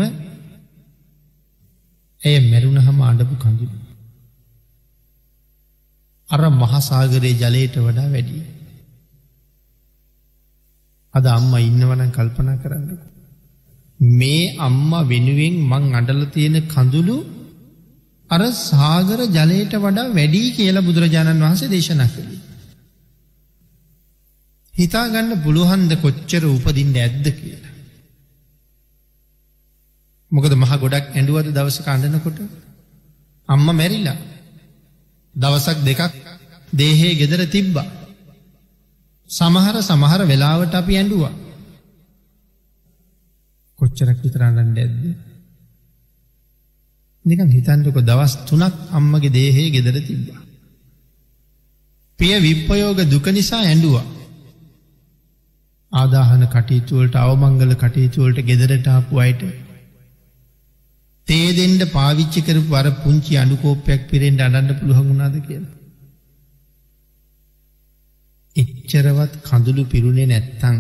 ඇය 2.21 2.37
මැරුණ 2.43 2.79
හම 2.79 3.01
අඩපු 3.03 3.35
කඳුළු. 3.37 3.79
අර 6.29 6.41
මහසාගරයේ 6.53 7.37
ජලයට 7.37 7.77
වඩා 7.79 8.09
වැඩිය. 8.09 8.43
අද 11.15 11.27
අම්ම 11.29 11.53
ඉන්නවනම් 11.59 12.11
කල්පනා 12.11 12.57
කරන්න. 12.57 12.89
මේ 14.01 14.55
අම්ම 14.59 14.91
වෙනුවෙන් 15.09 15.55
මං 15.63 15.85
අඩල 15.95 16.23
තියෙන 16.27 16.57
කඳුළු 16.67 17.17
අර 18.31 18.43
සාගර 18.63 19.21
ජලයට 19.29 19.75
වඩා 19.77 20.15
වැඩී 20.15 20.49
කියලා 20.51 20.83
බුදුරජාණන් 20.83 21.45
වහන්සේ 21.45 21.69
දේශනා 21.69 22.09
කළේ. 22.09 22.48
හිතාගන්න 24.79 25.31
පුළුහන්ද 25.43 25.93
කොච්චර 25.97 26.43
උපදින්න 26.47 26.97
ඇද්ද 26.97 27.27
කියලා. 27.35 27.75
මොකද 30.33 30.53
මහ 30.55 30.73
ගොඩක් 30.77 31.07
ඇඩුවද 31.11 31.49
දවස 31.51 31.79
කණ්ඩනකොට 31.81 32.39
අම්ම 33.49 33.69
මැරිලා 33.71 34.19
දවසක් 35.35 35.79
දෙකක් 35.83 36.13
දේහේ 36.73 37.15
ගෙදර 37.15 37.41
තිබ්බා. 37.47 37.89
සමහර 39.31 39.77
සමහර 39.83 40.21
වෙලාවට 40.25 40.75
අපි 40.75 40.93
ඇඩුවා. 40.97 41.35
කොච්චරක් 43.79 44.19
විතරන්නට 44.23 44.79
ඇද්ද. 44.79 45.03
නිකන් 47.25 47.49
හිතන්ටක 47.49 47.99
දවස් 48.03 48.35
තුනක් 48.47 48.75
අම්මගේ 48.91 49.31
දේහේ 49.31 49.69
ගෙදර 49.71 49.97
තිබ්බා. 50.03 50.41
පිය 52.19 52.37
විප්පයෝග 52.39 52.99
දුක 53.07 53.27
නිසා 53.29 53.65
ඇඩුවා. 53.65 54.18
ආදාහන 55.93 56.45
කටයුතුවලට 56.47 57.15
අවමංගල 57.17 57.73
කටයුතුවලට 57.77 58.39
ගෙදරටාපු 58.43 59.19
අයට 59.19 59.43
තේදෙන්ට 61.29 61.83
පාවිච්චි 61.93 62.41
කරපු 62.41 62.69
වර 62.69 62.89
පුංචි 62.99 63.37
අඩුකෝපයක් 63.37 64.03
පිරෙන්ට 64.07 64.41
අඩන්න 64.41 64.79
පුළුවන්ගුණාද 64.79 65.37
කියලා. 65.41 65.75
එච්චරවත් 68.57 69.35
කඳුළු 69.43 69.85
පිරුණේ 69.87 70.27
නැත්තං 70.27 70.79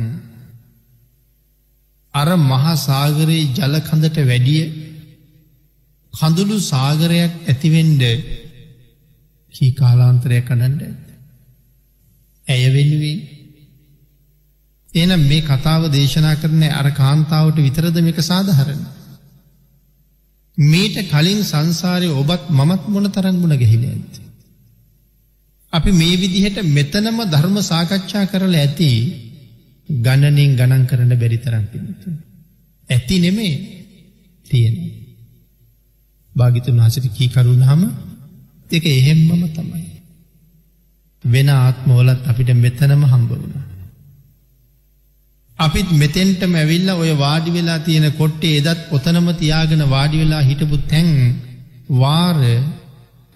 අර 2.14 2.28
මහා 2.42 2.76
සාගරයේ 2.78 3.50
ජලකඳට 3.56 4.18
වැඩිය 4.24 4.62
කඳුළු 6.14 6.56
සාගරයක් 6.62 7.34
ඇතිවෙන්ඩ 7.46 8.02
කී 9.54 9.72
කාලාන්තරය 9.72 10.40
කඩන්ඩ 10.42 10.82
ඇත. 10.82 11.04
ඇය 12.46 12.64
වෙනුවෙන් 12.70 13.38
එනම් 14.94 15.22
මේ 15.22 15.42
කතාව 15.42 15.83
දේශනා 15.90 16.37
කරන 16.37 16.62
අර 16.70 16.88
කාන්තාවට 16.92 17.59
විතරද 17.59 17.96
මේක 18.01 18.20
සාධහරණ. 18.22 18.83
මීට 20.59 20.96
කලින් 21.07 21.40
සංසාරය 21.44 22.09
ඔබත් 22.12 22.42
මමත් 22.51 22.83
මොන 22.88 23.07
තරංගුණ 23.09 23.57
ගෙහිල 23.57 23.85
ඇත. 23.85 24.14
අපි 25.72 25.90
මේ 25.92 26.16
විදිහට 26.16 26.59
මෙතනම 26.68 27.18
ධර්ම 27.27 27.57
සාකච්ඡා 27.62 28.24
කරල 28.27 28.55
ඇති 28.57 28.90
ගණනින් 29.88 30.57
ගණන් 30.57 30.85
කරන 30.87 31.12
බැරි 31.14 31.38
තරම් 31.38 31.64
පිනතු. 31.66 32.09
ඇති 32.88 33.16
නෙමේ 33.18 33.55
තියෙන. 34.46 34.77
භාගිතුන් 36.33 36.79
වහසට 36.79 37.07
කීකරුණ 37.11 37.62
හම 37.62 37.83
එක 38.70 38.85
එහෙම්මම 38.88 39.42
තමයි. 39.51 39.87
වෙන 41.24 41.48
ආත්මෝලත් 41.51 42.20
අපිට 42.27 42.51
මෙතනම 42.57 43.03
හම්බ 43.05 43.31
වුණා. 43.33 43.67
අපිත් 45.58 45.88
මෙතෙන්ටම 45.92 46.52
ඇවිල්ල 46.54 46.88
ඔය 46.94 47.12
වාඩි 47.16 47.50
වෙලා 47.50 47.78
තියෙන 47.80 48.06
කොට්ටේ 48.12 48.58
එදත් 48.60 48.80
ඔතනම 48.90 49.28
තියාගෙන 49.34 49.82
වාඩි 49.88 50.16
වෙලා 50.18 50.42
හිටපු 50.42 50.76
තැන් 50.86 51.08
වාර 51.94 52.38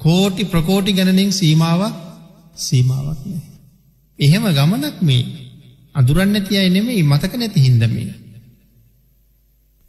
කෝටි 0.00 0.44
ප්‍රකෝටි 0.44 0.92
ගැනනින් 0.92 1.32
සීමාවක් 1.32 1.96
සීමාවක් 2.58 3.20
නෑ. 3.24 3.44
එහෙම 4.18 4.44
ගමනක් 4.50 4.96
මේ 5.02 5.22
අදුරන්න 5.94 6.36
තියයි 6.42 6.70
නෙමෙයි 6.70 7.02
මතක 7.02 7.32
නැති 7.34 7.60
හින්දමේ. 7.60 8.14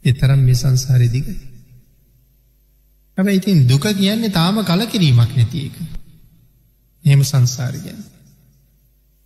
එතරම් 0.02 0.40
මේ 0.40 0.54
සංසාරය 0.54 1.08
දිගයි. 1.08 1.36
හැබ 3.18 3.28
ඉතින් 3.30 3.66
දුක 3.66 3.86
කියන්නේ 3.94 4.30
තාම 4.30 4.58
කලකිරීමක් 4.64 5.32
නැති 5.32 5.66
එක. 5.68 5.76
එහෙම 7.04 7.22
සංසාර 7.24 7.74
ගැන. 7.78 8.00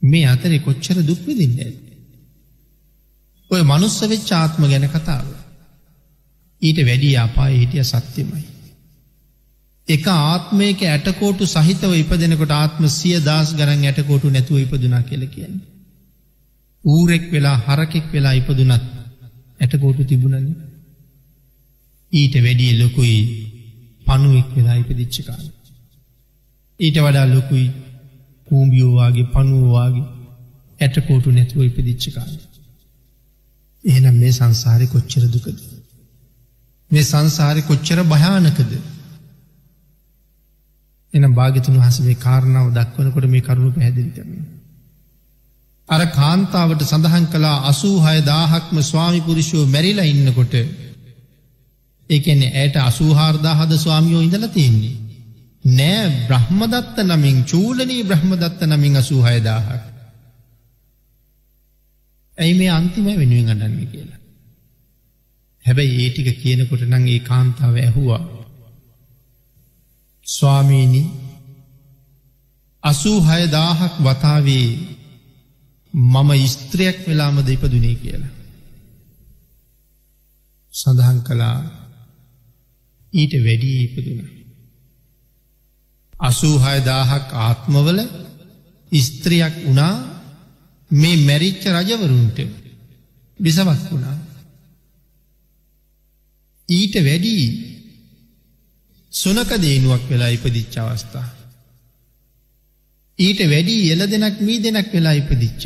මේ 0.02 0.26
අතරේ 0.26 0.58
කොච්චර 0.60 0.98
දුක්විදින්න 1.02 1.60
ඇද. 1.60 1.87
ඔය 3.50 3.62
මනුස්ස 3.62 3.98
වෙච්ච 4.04 4.30
ආත්ම 4.32 4.62
ගැන 4.64 4.86
කතාව. 4.88 5.26
ඊට 6.62 6.78
වැඩි 6.84 7.16
අපාය 7.16 7.58
හිටිය 7.58 7.84
සත්‍යමයි. 7.84 8.44
එක 9.88 10.06
ආත්මයක 10.06 10.80
ඇටකෝටු 10.84 11.44
සහිතව 11.46 11.92
ඉපදෙනකොට 11.94 12.52
ආත්ම 12.52 12.84
සිය 12.90 13.16
දස් 13.20 13.50
ගරන් 13.54 13.84
ඇටකෝටු 13.84 14.30
නැතුව 14.30 14.58
ඉපදුනා 14.58 15.02
කියල 15.02 15.24
කියන්නේ. 15.26 15.66
ඌරෙක් 16.84 17.24
වෙලා 17.32 17.58
හරකෙක් 17.58 18.06
වෙලා 18.12 18.32
ඉපදුනත් 18.32 18.84
ඇටකෝටු 19.60 20.04
තිබුණන 20.04 20.48
ඊට 22.12 22.34
වැඩිය 22.36 22.72
ලොකුයි 22.78 23.18
පනුවෙක් 24.06 24.48
වෙලා 24.56 24.76
ඉපදිච්ච 24.76 25.16
කාල. 25.22 25.44
ඊට 26.80 26.96
වඩා 26.96 27.26
ලොකුයි 27.28 27.66
කූම්බියෝවාගේ 28.48 29.26
පනුවවාගේ 29.26 30.06
ඇටකෝටු 30.80 31.30
නැතුව 31.30 31.60
ඉපදිච්ච 31.62 32.04
කාල. 32.14 32.32
එහෙනම් 33.84 34.16
මේ 34.16 34.32
සංසාරය 34.32 34.86
කොච්චර 34.86 35.24
දුකද. 35.28 35.58
මේ 36.90 37.04
සංසාරය 37.04 37.62
කොච්චර 37.62 37.98
භයානකද. 38.04 38.72
එන 41.14 41.24
භාගිතුන් 41.34 41.76
වහස 41.76 41.98
මේ 42.00 42.14
කාරණාව 42.16 42.66
දක්වනකොට 42.72 43.26
මේ 43.26 43.40
කරුණු 43.40 43.70
පැහැදිලි 43.72 44.10
කරන. 44.10 44.32
අර 45.88 46.02
කාන්තාවට 46.10 46.82
සඳහන් 46.82 47.26
කලා 47.26 47.56
අසූහය 47.64 48.18
දාහක්ම 48.24 48.76
ස්වාමි 48.82 49.20
පුරුෂෝ 49.20 49.64
මැරිලා 49.66 50.04
ඉන්නකොට 50.04 50.54
ඒකෙන්නේ 52.10 52.54
ඇයට 52.54 52.76
අසූහාර්දාහද 52.82 53.72
ස්වාමියෝ 53.76 54.22
ඉඳල 54.22 54.46
තියෙන්නේ. 54.48 54.96
නෑ 55.64 56.04
බ්‍රහ්මදත්ත 56.28 56.96
නමින් 57.04 57.38
චූලනී 57.44 58.02
බ්‍රහ්මදත්ත 58.04 58.60
නමින් 58.66 58.96
අසූහයදාහක්. 58.96 59.87
ඇයි 62.38 62.54
මේ 62.54 62.70
අන්තිම 62.70 63.06
වෙනුවෙන් 63.12 63.52
අඩන්න 63.54 63.86
කියලා. 63.86 64.20
හැබැයි 65.64 66.00
ඒටික 66.02 66.28
කියනකොට 66.42 66.82
නං 66.82 67.08
ඒ 67.08 67.20
කාන්තාව 67.20 67.74
ඇහුවා. 67.76 68.24
ස්වාමීණි 70.26 71.02
අසූ 72.82 73.18
හයදාහක් 73.22 73.94
වතාවේ 73.98 74.68
මම 75.94 76.30
ස්ත්‍රයක් 76.46 76.98
වෙලාමද 77.06 77.48
ඉපදුනේ 77.48 77.94
කියලා. 77.94 78.32
සඳහන් 80.72 81.18
කළා 81.22 81.58
ඊට 83.12 83.32
වැඩී 83.44 83.78
ඉපදුන. 83.84 84.20
අසූහයදාහක් 86.14 87.26
ආත්මවල 87.36 87.98
ස්ත්‍රියක් 88.92 89.54
වුණා 89.64 89.94
මේ 90.90 91.16
මැරිච්ච 91.18 91.64
රජවරුන්ට 91.66 92.38
බිසවක් 93.40 93.90
වුණා. 93.90 94.16
ඊට 96.68 96.94
වැඩී 96.98 97.44
සුනක 99.12 99.50
දේනුවක් 99.56 100.04
වෙලා 100.10 100.28
ඉපදිච්ච 100.28 100.76
අවස්ථා. 100.76 101.28
ඊට 103.18 103.40
වැඩී 103.44 103.90
එල 103.90 104.02
දෙනක් 104.06 104.40
මී 104.40 104.60
දෙනක් 104.60 104.92
වෙලා 104.92 105.12
ඉපදිච්ච. 105.12 105.62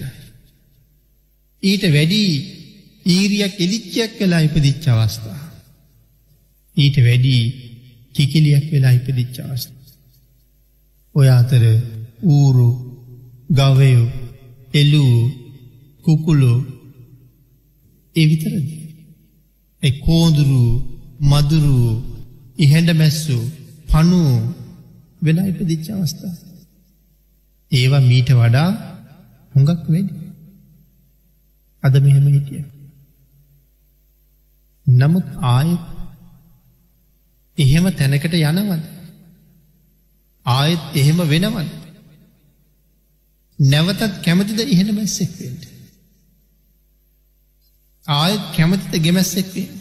ඊට 1.62 1.84
වැඩී 1.88 2.32
ඊරියක් 3.06 3.54
එලිච්චයක් 3.60 4.18
වෙලා 4.20 4.40
ඉපදිච්ච 4.40 4.88
අවස්ථා. 4.88 5.42
ඊට 6.76 6.96
වැඩී 6.98 7.44
කිකිලියක් 8.14 8.66
වෙලා 8.72 8.92
ඉපදිච්ච 8.92 9.38
අවස්ථා. 9.40 9.82
ඔය 11.14 11.28
අතර 11.30 11.62
ඌරු 12.24 12.68
ගවයෝ 13.50 14.21
එලූ 14.74 15.30
කුකුලෝ 16.04 16.64
එවිතරද. 18.16 18.68
එ 19.82 19.90
කෝදුරු 19.90 20.62
මදුරු 21.20 21.78
ඉහැඩ 22.58 22.90
මැස්සු 22.90 23.36
පනුව 23.90 24.54
වෙලා 25.22 25.44
ඉපදිච්ච 25.44 25.90
අවස්ථා. 25.90 26.34
ඒවා 27.72 28.00
මීට 28.00 28.30
වඩා 28.30 28.70
හොඟක් 29.54 29.82
වැඩි. 29.88 30.14
අද 31.82 31.94
මෙහෙම 32.02 32.26
හිටිය. 32.26 32.64
නමුත් 34.88 35.24
ආයත් 35.42 35.80
එහෙම 37.58 37.84
තැනකට 37.90 38.34
යනවද. 38.34 38.82
ආයෙත් 40.46 40.80
එහෙම 40.94 41.16
වෙනවද. 41.16 41.81
නැවතත් 43.62 44.18
කැමතිද 44.20 44.58
ඉහෙන 44.66 44.94
මැස්සෙක්වෙන්ට. 44.94 45.62
ආයෙත් 48.04 48.44
කැමතිත 48.52 48.94
ගෙමැස්සෙක්වෙන්ට. 49.00 49.80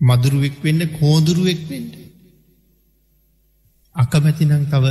මදුරුවෙක් 0.00 0.56
වෙන්න 0.60 0.88
කෝදුරුවෙක් 0.90 1.62
වෙන්ට. 1.68 1.94
අකමැතිනං 3.94 4.66
තව 4.66 4.84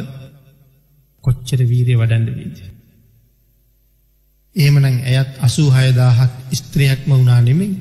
කොච්චර 1.23 1.61
වීරය 1.63 1.95
වඩන්ඩ 1.95 2.35
වීද. 2.35 2.57
ඒමනං 4.55 4.85
ඇයත් 4.85 5.31
අසූ 5.39 5.69
හයදාහක් 5.71 6.33
ස්ත්‍රයක්ම 6.53 7.09
වුණා 7.09 7.41
නෙමෙයි. 7.41 7.79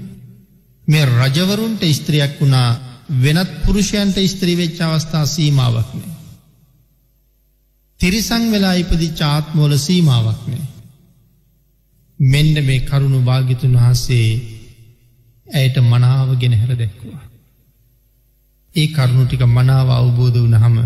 මේ 0.88 1.04
රජවරුන්ට 1.06 1.82
ස්ත්‍රයක් 1.92 2.38
වුණා 2.40 2.70
වෙනත් 3.18 3.50
පුරුෂයන්ට 3.64 4.16
ස්ත්‍රීවෙච්ච 4.26 4.80
අවස්ථා 4.80 5.26
සීමාවක් 5.26 5.90
නෑ. 5.94 6.09
තිරිසං 8.00 8.44
වෙලා 8.52 8.74
ඉපදි 8.74 9.08
චාත්මෝල 9.12 9.72
සීමාවක් 9.78 10.42
නෑ. 10.46 10.66
මෙන්ඩ 12.18 12.56
මේ 12.60 12.80
කරුණු 12.80 13.18
භාගිතුන් 13.22 13.74
වහන්සේ 13.76 14.28
ඇයට 15.48 15.76
මනාව 15.82 16.30
ගෙන 16.38 16.54
හැර 16.54 16.72
දැක්වා. 16.76 17.20
ඒ 18.74 18.86
කරුණු 18.86 19.24
ටික 19.26 19.44
මනාව 19.48 19.88
අවබෝධ 19.90 20.38
වන 20.38 20.56
හම 20.56 20.76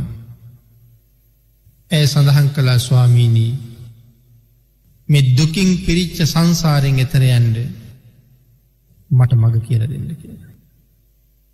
ඇය 1.91 2.05
සඳහන් 2.07 2.49
කලා 2.49 2.79
ස්වාමීණී 2.79 3.53
මෙ 5.09 5.21
දුකින් 5.35 5.71
පිරිච්ච 5.87 6.19
සංසාරෙන් 6.25 6.99
එතරයන්ඩ 6.99 7.57
මට 9.11 9.33
මග 9.35 9.55
කියල 9.67 9.83
දෙන්න 9.83 10.09
කියලා. 10.17 10.53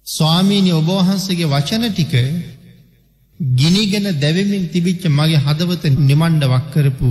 ස්වාමීණි 0.06 0.72
ඔබවහන්සගේ 0.72 1.46
වචන 1.46 1.84
ටික 1.88 2.14
ගිනිගෙන 3.40 4.06
දැවමින් 4.20 4.64
තිබිච්ච 4.68 5.04
මගේ 5.10 5.38
හදවත 5.38 5.84
නිමණ්ඩ 6.00 6.44
වක්කරපු 6.44 7.10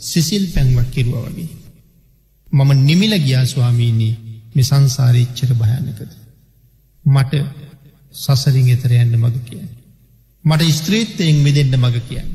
සිසිල් 0.00 0.44
පැංවක් 0.54 0.88
කිරුව 0.90 1.16
වගේ. 1.26 1.48
මම 2.48 2.70
නිමිල 2.80 3.14
ගියා 3.18 3.44
ස්වාමීණී 3.44 4.14
මේ 4.54 4.62
සංසාරීච්චර 4.62 5.50
භයනකද. 5.54 6.10
මට 7.04 7.32
සසරින් 8.14 8.68
එතර 8.68 8.92
යන්න 8.94 9.14
මග 9.16 9.36
කියන්න. 9.44 9.70
මට 10.44 10.70
ස්ත්‍රීත්තයෙන් 10.72 11.36
මෙදෙන්ට 11.38 11.74
මග 11.76 11.96
කියන්න. 12.08 12.32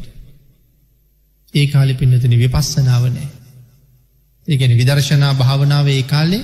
ඒ 1.54 1.68
කාලි 1.68 1.94
පින්නතන 1.94 2.36
විපස්සනාව 2.36 3.04
නෑ. 3.08 3.30
ඒගැන 4.48 4.78
විදර්ශනා 4.78 5.34
භාවනාව 5.34 5.88
ඒ 5.88 6.04
කාලේ 6.04 6.44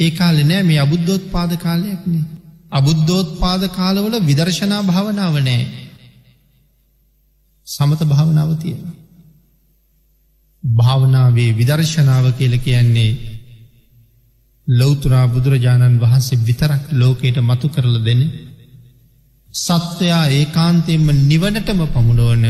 ඒ 0.00 0.10
කාලෙ 0.12 0.42
නෑ 0.44 0.62
මේ 0.62 0.78
අබුද්ධෝත් 0.78 1.24
පාද 1.30 1.52
කාලයක්නේ. 1.58 2.24
අබුද්ධෝත් 2.70 3.30
පාද 3.40 3.62
කාලවල 3.70 4.14
විදර්ශනා 4.22 4.82
භාවනාව 4.84 5.36
නෑ. 5.42 5.79
සමත 7.70 8.00
භාවනාව 8.04 8.50
තියෙන. 8.56 8.84
භාවනාවේ 10.62 11.50
විදර්ශනාව 11.52 12.26
කියල 12.32 12.54
කියන්නේ 12.58 13.10
ලෞතුරා 14.68 15.26
බුදුරජාණන් 15.28 16.00
වහන්සේ 16.00 16.42
විතරක් 16.42 16.82
ලෝකයට 16.92 17.38
මතු 17.40 17.66
කරල 17.68 17.96
දෙන 18.04 18.20
සත්වයා 19.54 20.24
ඒකාන්තයෙන්ම 20.30 21.06
නිවනටම 21.22 21.80
පමුණුවන 21.86 22.44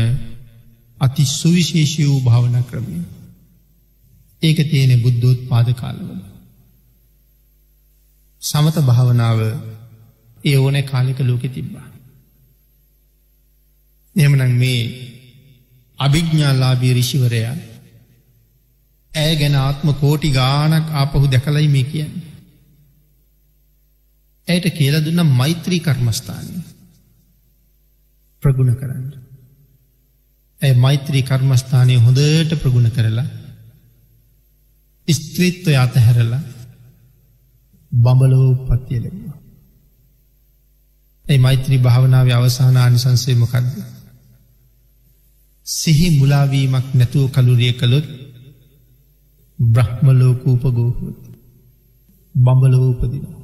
අති 1.01 1.23
සුවිශේෂී 1.31 2.07
වූ 2.07 2.21
භාවන 2.21 2.57
ක්‍රමය. 2.63 2.97
ඒක 4.41 4.59
තියෙන 4.65 5.01
බුද්ධෝත් 5.01 5.39
පාද 5.49 5.67
කාලවල. 5.73 6.21
සමත 8.41 8.75
භාවනාව 8.81 9.39
ඒ 10.43 10.57
ඕන 10.57 10.77
කාලික 10.83 11.19
ලෝකෙ 11.21 11.49
තිබ්බා. 11.49 11.90
එමනං 14.15 14.53
මේ 14.53 14.81
අභිග්ඥාලාබී 15.99 16.93
රිෂිවරයා 16.93 17.55
ඇය 19.11 19.33
ගැන 19.35 19.55
ආත්ම 19.57 19.87
කෝටි 19.93 20.29
ගානක් 20.31 20.87
ආපහු 20.91 21.25
දැකලයි 21.27 21.67
මේ 21.67 21.83
කියන්නේ. 21.85 22.29
ඇයට 24.47 24.67
කියල 24.71 24.95
දුන්න 24.99 25.25
මෛත්‍රී 25.31 25.79
කර්මස්ථානය 25.79 26.55
ප්‍රගුණ 28.43 28.75
කරන්න. 28.75 29.05
ඇය 30.61 30.73
මෛත්‍රී 30.75 31.23
කර්මස්ථානය 31.23 31.95
හොඳට 31.97 32.57
ප්‍රගුණ 32.57 32.89
කරලා 32.89 33.27
ස්ත්‍රීත්වය 35.07 35.77
අතහැරලා 35.77 36.43
බඹලෝ 37.91 38.49
පත්තිය 38.67 38.99
ලැබවා. 38.99 39.37
ඇයි 41.25 41.39
මෛත්‍රී 41.39 41.79
භාවනාව 41.79 42.27
අවසාන 42.31 42.77
ආනිසන්සේ 42.77 43.35
මොකක්ද. 43.35 43.67
සිහි 45.67 46.07
මුලාවීමක් 46.19 46.87
නැතුව 46.93 47.25
කළුරිය 47.31 47.73
කළොත් 47.73 48.07
බ්‍රහ්මලෝකූපගෝහොත් 49.59 51.19
බඹලෝපදිනවා. 52.35 53.41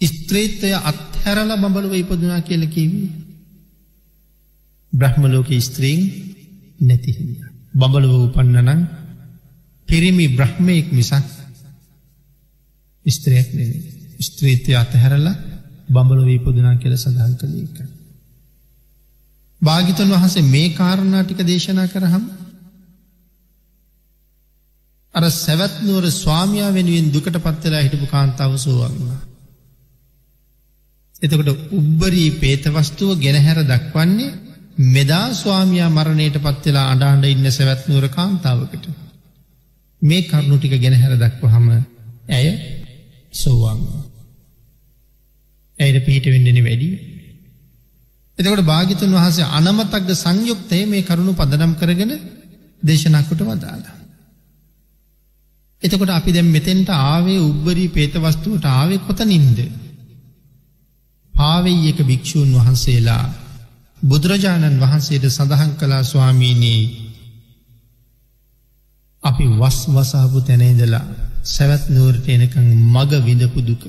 ස්ත්‍රීත්වය 0.00 0.70
අත්හැරල 0.82 1.50
බඹලව 1.54 1.92
ඉපදුනා 1.94 2.40
කියල 2.40 2.64
කිවී. 2.66 3.08
බ්‍රහ්මලෝක 4.92 5.48
ස්ත්‍රීන් 5.60 6.00
නැතිහිද. 6.80 7.40
බඹලව 7.74 8.12
උපන්නනං 8.18 8.80
පිරිමි 9.88 10.26
බ්‍රහ්මයෙක් 10.30 10.86
මිසක් 10.92 11.26
ස්ත්‍රයක් 13.06 13.48
නෙවේ. 13.54 13.82
ස්ත්‍රීත්වය 14.20 14.72
අතහැරලා 14.74 15.36
බඹලොව 15.88 16.28
ඉපදුනා 16.28 16.76
කියල 16.76 16.94
සඳහන් 16.96 17.34
කළ 17.36 17.56
එක. 17.58 17.78
භාගිතන් 19.62 20.12
වහසේ 20.14 20.44
මේ 20.44 20.68
කාරණාටික 20.70 21.40
දේශනා 21.44 21.86
කරහම් 21.86 22.24
අර 25.14 25.24
සැවත්නුවර 25.36 26.04
ස්වාමයා 26.12 26.70
වෙනුවෙන් 26.70 27.12
දුකට 27.12 27.36
පත්වෙලා 27.38 27.82
හිටපු 27.82 28.06
කාන්තාව 28.06 28.52
සෝවන්වා. 28.56 29.18
එතකොට 31.22 31.50
උබ්බරී 31.72 32.30
පේතවස්තුව 32.34 33.10
ගෙනහැර 33.18 33.58
දක්වන්නේ 33.64 34.36
මෙදා 34.88 35.26
ස්වාමයා 35.34 35.90
මරණයට 35.90 36.36
පත්වෙලා 36.38 36.86
අඩාන්ඩ 36.90 37.24
ඉන්න 37.26 37.46
සැවැත්නුවර 37.50 38.06
කාන්තාවකට. 38.08 38.84
මේ 40.02 40.22
කරුණු 40.22 40.56
ටික 40.58 40.74
ගෙන 40.78 40.94
හැර 40.94 41.14
දක්ව 41.16 41.42
හම 41.46 41.68
ඇය 42.28 42.46
සෝවාං. 43.32 43.80
ඇයට 45.78 46.04
පිහිට 46.06 46.26
වෙන්නන 46.26 46.64
වැඩි. 46.64 46.88
එතකොට 48.40 48.62
භාගිතුන් 48.64 49.12
වහසේ 49.14 49.50
අනමතක්ද 49.50 50.10
සංයුක්තය 50.14 50.78
මේ 50.86 51.02
කරුණු 51.02 51.32
පදනම් 51.34 51.72
කරගෙන 51.74 52.12
දේශනක්කොට 52.82 53.42
වදාලා. 53.42 53.96
එතකොට 55.82 56.10
අපි 56.10 56.30
දැම් 56.30 56.48
මෙතෙන්ට 56.48 56.88
ආවේ 56.90 57.38
උබ්බරී 57.40 57.90
පේතවස්තුවට 57.90 58.64
ආවේ 58.68 59.00
කොත 59.00 59.20
නින්ද. 59.24 59.58
පාවෙයි 61.34 61.88
එක 61.88 62.00
භික්‍ෂූන් 62.02 62.50
වහන්සේලා 62.56 63.24
බුදුරජාණන් 63.98 64.80
වහන්සේට 64.80 65.24
සඳහන් 65.28 65.72
කලා 65.74 66.02
ස්වාමීනී 66.04 66.82
අපි 69.22 69.44
වස් 69.54 69.78
වසාපු 69.88 70.38
තැනයිදලා 70.42 71.04
සැවැත් 71.46 71.84
නුවරට 71.88 72.26
එනකං 72.28 72.68
මග 72.88 73.10
විඳපු 73.20 73.60
දුක. 73.62 73.82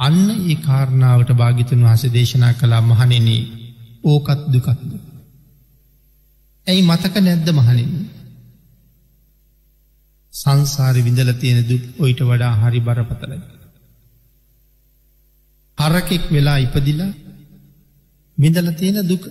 අන්න 0.00 0.18
ඒ 0.30 0.56
කාරණාවට 0.58 1.30
භාගිතන් 1.34 1.84
වහස 1.84 2.04
දේශනා 2.08 2.52
කලා 2.54 2.82
මහනෙන 2.82 3.28
ඕකත් 4.04 4.40
දුකක්ද. 4.48 4.90
ඇයි 6.66 6.82
මතක 6.82 7.14
නැද්ද 7.18 7.48
මහනින්. 7.52 7.92
සංසාරි 10.32 11.00
විඳල 11.00 11.30
තියෙන 11.34 11.60
දුක් 11.64 11.84
ඔයිට 11.98 12.20
වඩා 12.22 12.52
හරි 12.60 12.80
බරපතලයි. 12.80 13.40
හරකෙක් 15.78 16.24
වෙලා 16.30 16.58
ඉපදිලා 16.58 17.12
විඳල 18.38 18.68
තියෙන 18.72 18.98
දුක 19.04 19.24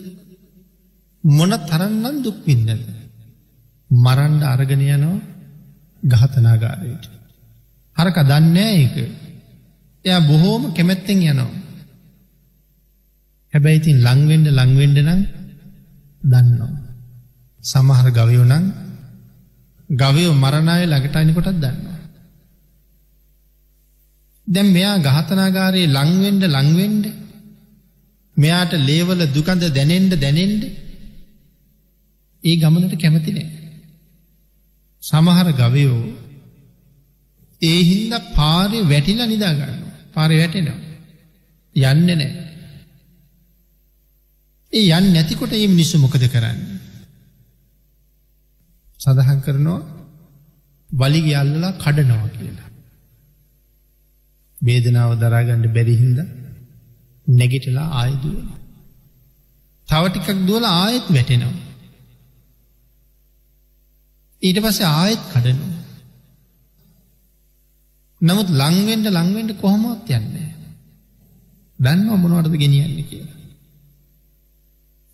මොන 1.23 1.51
තරන්නන් 1.61 2.17
දුක් 2.23 2.37
වින්නද. 2.45 2.69
මරන්ඩ 3.89 4.43
අරගෙන 4.45 4.81
යනවා 4.87 5.17
ගහතනාගාරයට. 6.03 7.05
හරක 7.97 8.17
දන්නෑ 8.23 8.75
ඒක 8.75 8.95
එයා 10.05 10.21
බොහෝම 10.21 10.63
කැමැත්තෙන් 10.73 11.21
යනවා. 11.23 11.51
හැබැයිතින් 13.53 13.97
ලංවෙන්ඩ 13.99 14.47
ලංවෙන්ඩ 14.49 14.99
නම් 14.99 15.21
දන්නවා. 16.21 16.73
සමහර 17.63 18.07
ගවයෝ 18.11 18.45
නං 18.45 18.65
ගවයෝ 19.89 20.33
මරණය 20.33 20.81
ළඟටයිනි 20.83 21.33
කොටත් 21.33 21.55
දන්නවා. 21.55 21.97
දැම් 24.47 24.67
මෙයා 24.67 24.97
ගහතනාගාරයේ 24.99 25.93
ලංවෙන්ඩ 25.95 26.43
ලංවෙන්ඩ 26.47 27.05
මෙයාට 28.37 28.73
ලේවල 28.81 29.21
දුකඳ 29.27 29.63
දැනෙන්ඩ 29.69 30.13
දැනෙන්ඩ 30.15 30.63
ඒ 32.43 32.55
ගමනට 32.55 32.95
කැමතිනේ. 32.95 33.49
සමහර 35.03 35.47
ගවයෝ 35.53 36.01
ඒ 37.61 37.79
හින්ද 37.83 38.13
පාරය 38.35 38.79
වැටිල 38.83 39.21
නිදාගන්න 39.25 39.88
පාරය 40.13 40.37
වැටෙනවා. 40.37 40.79
යන්න 41.75 42.05
නෑ. 42.11 42.29
ඒ 44.73 44.85
යන් 44.89 45.05
නැතිකොට 45.13 45.53
ඒ 45.53 45.67
මිනිස්සු 45.67 45.97
මොකද 45.97 46.25
කරන්න. 46.27 46.59
සඳහන් 48.99 49.39
කරනවා 49.41 49.79
වලිග 50.89 51.27
අල්ලලා 51.33 51.77
කඩනවා 51.77 52.29
කියලා. 52.29 52.69
වේදනාව 54.57 55.11
දරාගණ්ඩ 55.19 55.73
බැරිහින්ද 55.73 56.19
නැගිටලා 57.27 57.87
ආයදුවන. 57.93 58.47
තවටිකක් 59.89 60.45
දුවල 60.47 60.65
ආයෙත් 60.67 61.07
වැටෙනවා. 61.09 61.57
ඊට 64.41 64.59
පස්සේ 64.59 64.89
ආයෙත් 64.93 65.23
කඩනවා. 65.33 65.78
නමුත් 68.21 68.49
ලංවෙන්ඩ 68.49 69.07
ලංවෙන්ඩ 69.07 69.51
කොහොමත් 69.61 70.09
යන්නේ. 70.09 70.53
දන්න 71.79 72.09
ඔමනුවටද 72.09 72.55
ගෙනියන්න 72.57 73.03
කියලා. 73.09 73.37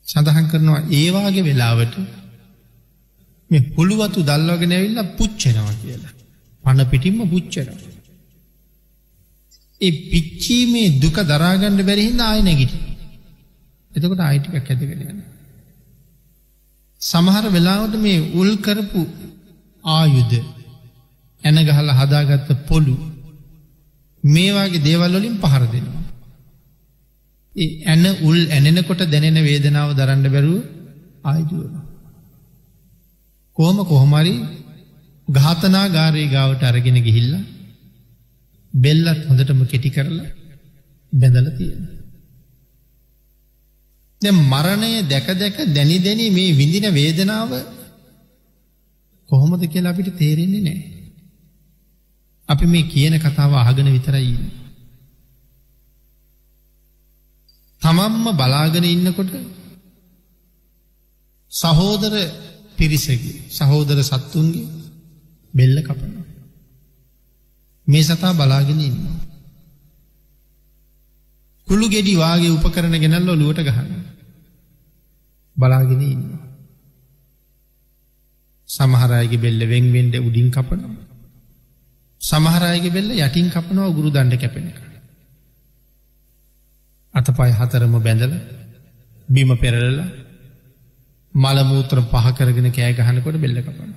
සඳහන් 0.05 0.47
කරනවා 0.47 0.81
ඒවාගේ 0.91 1.43
වෙලාවට 1.43 1.95
මේ 3.51 3.59
පුළුවතු 3.59 4.23
දල්වගෙන 4.23 4.71
ඇවිල්ල 4.71 5.03
පුච්චෙනවා 5.17 5.75
කියලා. 5.81 6.13
පණ 6.63 6.85
පිටිම්ම 6.85 7.29
පුච්චෙනවා. 7.29 7.93
ඒ 9.81 9.91
පිච්චීමේ 10.11 10.99
දුක 11.01 11.17
දරාගණ්ඩ 11.23 11.85
බැරිහිද 11.85 12.19
ආය 12.19 12.41
නැගිට. 12.41 12.73
එතකොට 13.91 14.19
ආයිටිකක් 14.19 14.55
ඇතිකෙන. 14.55 15.23
සමහර 17.01 17.45
වෙලාවට 17.51 17.95
මේ 17.95 18.19
උල් 18.33 18.51
කරපු 18.57 19.01
ආයුද 21.45 21.57
ඇනගහල 21.57 21.89
හදාගත්ත 21.91 22.49
පොලු 22.67 22.95
මේවාගේ 24.23 24.83
දේවල්වලින් 24.83 25.35
පහර 25.37 25.63
දෙනවා. 25.71 26.03
ඇන 27.85 28.05
උල් 28.21 28.39
ඇනෙනකොට 28.49 29.01
දැනෙන 29.11 29.39
වේදනාව 29.43 29.89
දරන්න 29.95 30.23
බැරුව 30.23 30.63
ආයුදුවන. 31.23 31.75
කෝම 33.57 33.77
කොහොමරි 33.85 34.33
ඝාතනා 35.27 35.89
ගාරී 35.89 36.27
ගාවට 36.27 36.63
අරගෙන 36.63 37.03
ගිහිල්ල 37.03 37.33
බෙල්ලත් 38.73 39.21
හොඳටම 39.27 39.61
කෙටි 39.65 39.89
කරලා 39.89 40.29
බැඳල 41.13 41.47
තියෙන. 41.57 41.83
දැ 44.21 44.31
මරණය 44.31 44.91
දැක 45.03 45.27
දැක 45.39 45.57
දැනි 45.73 45.99
දැනි 45.99 46.29
මේ 46.29 46.57
විඳින 46.57 46.87
වේදනාව 46.93 47.51
කොහොමද 49.29 49.63
කියලා 49.67 49.91
අපිට 49.91 50.17
තේරෙන්නේ 50.17 50.61
නෑ. 50.61 50.94
අපි 52.49 52.65
මේ 52.65 52.83
කියන 52.83 53.15
කතාව 53.19 53.51
අහගෙන 53.55 53.87
විතරයි. 53.87 54.35
තමම්ම 57.81 58.25
බලාගෙන 58.33 58.85
ඉන්නකොට 58.85 59.31
සහෝදර 61.51 62.13
පිරිසගේ 62.77 63.35
සහෝදර 63.49 63.97
සත්තුන්ගේ 64.03 64.67
බෙල්ල 65.53 65.77
කපන. 65.81 66.13
මේ 67.87 68.03
සතා 68.03 68.33
බලාගෙන 68.33 68.81
ඉන්න. 68.81 68.99
කුළු 71.67 71.85
ගෙඩි 71.87 72.13
වාගේ 72.15 72.51
උපකරන 72.51 72.95
ගෙනල්ල 72.95 73.29
ඔලුවට 73.29 73.65
ගහන. 73.67 73.91
බලාගෙන 75.55 76.01
ඉන්න. 76.03 76.23
සමහරයගේ 78.69 79.37
බෙල්ල 79.37 79.61
වෙන්වෙන්ඩ 79.65 80.15
උඩින් 80.19 80.49
කපනවා. 80.51 81.14
සමහරයගේ 82.25 82.91
බෙල්ල 82.91 83.09
යටින් 83.17 83.47
කපනවා 83.49 83.91
ගුරු 83.91 84.09
දණ්ඩ 84.09 84.41
කැපෙන 84.41 84.67
එක. 84.67 84.79
අතපයි 87.13 87.51
හතරම 87.51 87.95
බැඳල 87.99 88.33
බිම 89.29 89.51
පෙරලල 89.57 89.99
මළමූත්‍ර 91.33 91.99
පහකරගෙන 92.05 92.67
කෑගහනකොට 92.71 93.37
බෙල්ල 93.37 93.57
කපන. 93.59 93.91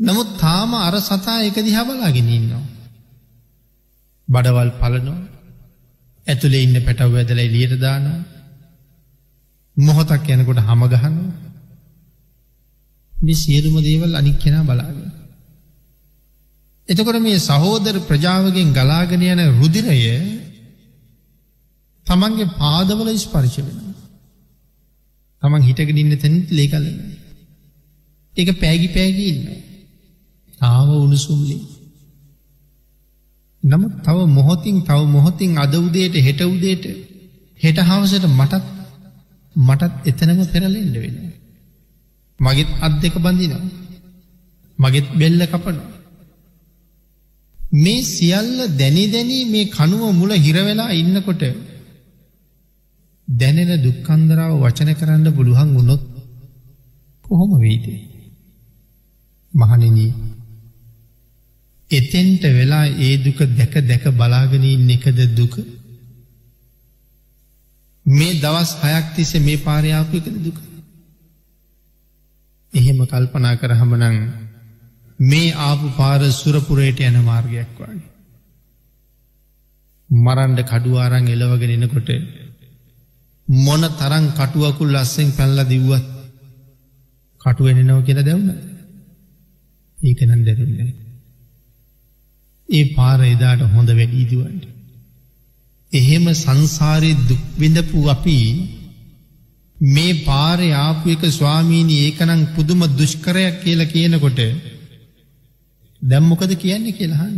නමුත් 0.00 0.28
තාම 0.38 0.70
අර 0.76 0.94
සතා 1.00 1.38
එක 1.42 1.56
දිහබලාගෙන 1.60 2.28
ඉන්නවා. 2.30 2.64
බඩවල් 4.28 4.70
පලනෝ 4.80 5.18
ඇතුළේ 6.26 6.62
ඉන්න 6.62 6.76
පැටව් 6.82 7.14
ඇදල 7.14 7.40
එලියට 7.40 7.74
දානවා 7.78 8.20
මොහොතක් 9.76 10.28
යනකොට 10.30 10.60
හමගහනවා 10.60 11.12
මේ 13.14 13.34
සියලුම 13.34 13.76
දේවල් 13.80 14.12
අනික් 14.14 14.38
කෙනා 14.38 14.64
බලාගෙන. 14.64 15.23
එතකොට 16.88 17.20
මේ 17.20 17.38
සහෝදර 17.40 17.96
ප්‍රජාවගෙන් 18.02 18.72
ගලාගෙන 18.72 19.22
යන 19.24 19.42
රුදිරය 19.52 20.00
තමන්ගේ 22.06 22.54
පාදවල 22.54 23.08
ස්පර්ශ 23.16 23.58
වෙන. 23.58 23.78
තමන් 25.42 25.62
හිටගෙන 25.62 25.96
ඉන්න 25.96 26.16
තැනත් 26.16 26.50
ලේකල. 26.50 26.86
එක 28.34 28.48
පෑගි 28.56 28.88
පෑගි 28.88 29.24
ඉන්න. 29.28 29.42
තාව 30.58 30.88
උණුසුම්ලි. 30.96 31.58
නමුත් 33.62 33.94
තව 34.02 34.18
මොහොතින් 34.28 34.76
තව 34.82 35.00
මොහොතින් 35.08 35.58
අද 35.58 35.74
උදේට 35.76 36.16
හෙට 36.18 36.40
උදේට 36.44 36.84
හෙට 37.60 37.78
හවසට 37.80 38.26
මටත් 38.30 38.64
මටත් 39.56 39.92
එතනම 40.04 40.40
පෙරලෙන්ඩ 40.46 40.96
වෙන. 40.96 41.16
මගෙත් 42.40 42.70
අත් 42.80 42.94
දෙක 43.00 43.14
බඳිනවා. 43.16 43.64
මගෙත් 44.78 45.06
බෙල්ල 45.14 45.42
කපනවා. 45.46 45.93
මේ 47.74 48.02
සියල්ල 48.04 48.58
දැනි 48.78 49.04
දැනී 49.08 49.44
මේ 49.44 49.64
කනුව 49.66 50.02
මුල 50.12 50.32
හිරවෙලා 50.36 50.90
ඉන්නකොට 50.92 51.42
දැනෙන 53.28 53.72
දුක්කන්දරාව 53.82 54.52
වචන 54.60 54.90
කරන්න 54.94 55.36
පුළුවන් 55.36 55.70
වුණොත් 55.74 56.02
කොහොම 57.24 57.50
වෙයිදේ. 57.60 58.00
මහනිනී 59.52 60.12
එතෙන්ට 61.90 62.42
වෙලා 62.52 62.86
ඒ 62.98 63.14
දුක 63.16 63.38
දැක 63.50 63.74
දැක 63.82 64.04
බලාගෙනී 64.12 64.76
එකද 64.96 65.18
දුක 65.36 65.54
මේ 68.06 68.38
දවස් 68.40 68.70
හයක් 68.82 69.06
තිසේ 69.14 69.40
මේ 69.40 69.58
පාරයාපය 69.58 70.18
කළ 70.20 70.38
දුක. 70.44 70.58
එහෙම 72.72 72.98
කල්පනා 73.04 73.54
කරහමනං 73.54 74.43
මේ 75.18 75.52
ආපු 75.58 75.86
පාර 75.96 76.20
සුරපුරයට 76.32 77.00
යන 77.00 77.16
මාර්ගයක් 77.22 77.70
වගේ. 77.76 78.02
මරන්ඩ 80.10 80.60
කඩුවාරං 80.64 81.28
එලවගෙන 81.28 81.70
එනකොට 81.72 82.10
මොන 83.48 83.82
තරං 83.92 84.26
කටුවකුල් 84.32 84.92
ලස්සෙන් 84.92 85.32
පැල්ල 85.32 85.58
දිව්වත් 85.64 86.06
කටුවෙනනව 87.40 88.04
කියල 88.04 88.20
දැවුණ 88.20 88.52
ඒකනන් 89.98 90.44
දැරන්නේ. 90.44 90.92
ඒ 92.68 92.84
පාර 92.90 93.20
එදාට 93.24 93.60
හොඳ 93.68 93.88
වැඩීදුවන්ට. 93.90 94.64
එහෙම 95.92 96.24
සංසාරය 96.34 97.12
දුක්විඳපු 97.22 98.08
අපි 98.08 98.38
මේ 99.76 100.20
පාරය 100.22 100.68
ආපු 100.74 101.10
එක 101.10 101.22
ස්වාමීණී 101.30 102.04
ඒකනං 102.04 102.42
පුදුම 102.54 102.80
දුෂ්කරයක් 102.90 103.54
කියලා 103.62 103.86
කියනකොට 103.86 104.40
දැම්මොකද 106.04 106.52
කියන්නේ 106.56 106.92
කියලහන්න. 106.92 107.36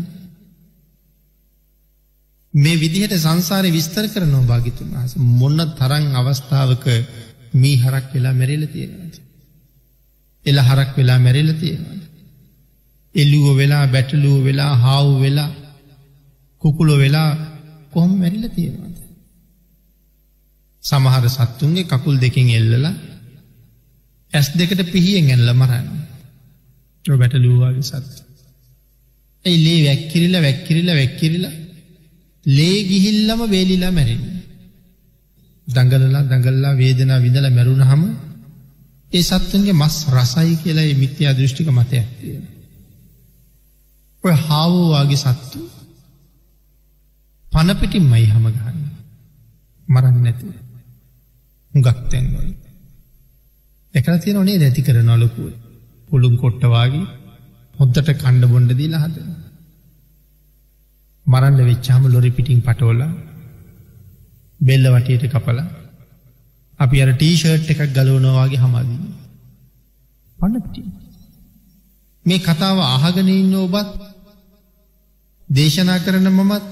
මේ 2.55 2.77
විදිහට 2.77 3.15
සංසාරය 3.17 3.71
විස්තර 3.71 4.07
කරනෝ 4.09 4.43
භාගිතුන් 4.45 4.89
වහස 4.93 5.13
මොන්න 5.35 5.61
තරං 5.75 6.07
අවස්ථාවක 6.15 6.87
මී 7.55 7.77
හරක් 7.77 8.07
වෙලා 8.15 8.35
මැරෙල 8.35 8.65
තියෙනද. 8.69 9.15
එල 10.47 10.59
හරක් 10.61 10.91
වෙලා 10.97 11.19
මැරෙල 11.19 11.51
තියෙනද. 11.55 12.03
එල්ලුව 13.15 13.47
වෙලා 13.57 13.85
බැටලුව 13.87 14.39
වෙලා 14.45 14.73
හාව් 14.77 15.09
වෙලා 15.21 15.51
කුකුලො 16.63 16.95
වෙලා 16.97 17.31
කොහොම 17.93 18.13
මැරිල 18.17 18.47
තියෙනවාද. 18.51 18.97
සමහර 20.85 21.25
සත්තුන්ගේ 21.31 21.85
කකුල් 21.85 22.17
දෙකින් 22.19 22.49
එල්ලලා 22.51 22.95
ඇස් 24.33 24.49
දෙකට 24.55 24.81
පිහියෙන් 24.93 25.31
ඇල්ල 25.31 25.51
මරන්න 25.55 25.89
බැටලූවාගේ 27.05 27.83
සත්තු. 27.85 28.26
ඇයි 29.47 29.59
ලේ 29.65 29.79
වැැක්කිරිල 29.83 30.35
වැැක්කිරිල 30.37 30.89
වැැක්කිරිලා? 30.89 31.55
ලේ 32.47 32.79
ගිහිල්ලම 32.85 33.41
වේලිලා 33.51 33.93
මැරෙන. 33.93 34.23
දඟලලා 35.67 36.25
දඟල්ලා 36.25 36.75
වේදනා 36.75 37.21
විඳල 37.21 37.49
මැරුණ 37.51 37.85
හම 37.85 38.03
ඒ 39.13 39.23
සත්තුන්ගේ 39.23 39.75
මස් 39.75 39.97
රසයි 40.15 40.55
කියලා 40.57 40.89
මිත්‍යා 40.95 41.33
දෘෂ්ටික 41.33 41.69
මතයක් 41.71 42.07
තියෙන. 42.13 42.45
ඔය 44.25 44.35
හාවෝවාගේ 44.41 45.23
සත්තු 45.25 45.59
පනපිටින් 47.47 48.05
මයි 48.05 48.27
හම 48.27 48.47
ගන්න 48.49 48.79
මරන්න 49.89 50.17
නැතුව. 50.23 50.55
හුගක්තැන්වල 51.75 52.49
එකල 53.95 54.17
තියෙන 54.19 54.45
නේ 54.45 54.59
දැති 54.59 54.81
කර 54.83 54.99
නොලකුව 55.03 55.53
පුළුම් 56.09 56.35
කොට්ටවාගේ 56.37 57.07
හොද්දට 57.75 58.09
කණ්ඩ 58.15 58.51
බොන්්ඩ 58.51 58.73
දීලා 58.73 59.03
හදන 59.05 59.36
මරන්න 61.27 61.61
වෙච්චාම 61.65 62.03
ලොරි 62.07 62.31
පිටිං 62.31 62.61
පටෝල 62.63 63.01
බෙල්ල 64.61 64.85
වටයට 64.89 65.25
කපල 65.29 65.59
අපි 66.81 67.03
අර 67.03 67.11
ටීෂර්ට් 67.13 67.73
එකක් 67.73 67.83
ගලවනවාගේ 67.93 68.63
හමදී 68.63 69.11
පන්නපිටි 70.39 70.83
මේ 72.25 72.41
කතාව 72.41 72.79
අහගෙන 72.87 73.29
ඉන්න 73.31 73.55
ඔබත් 73.57 73.93
දේශනා 75.49 75.99
කරන 75.99 76.29
මමත් 76.31 76.65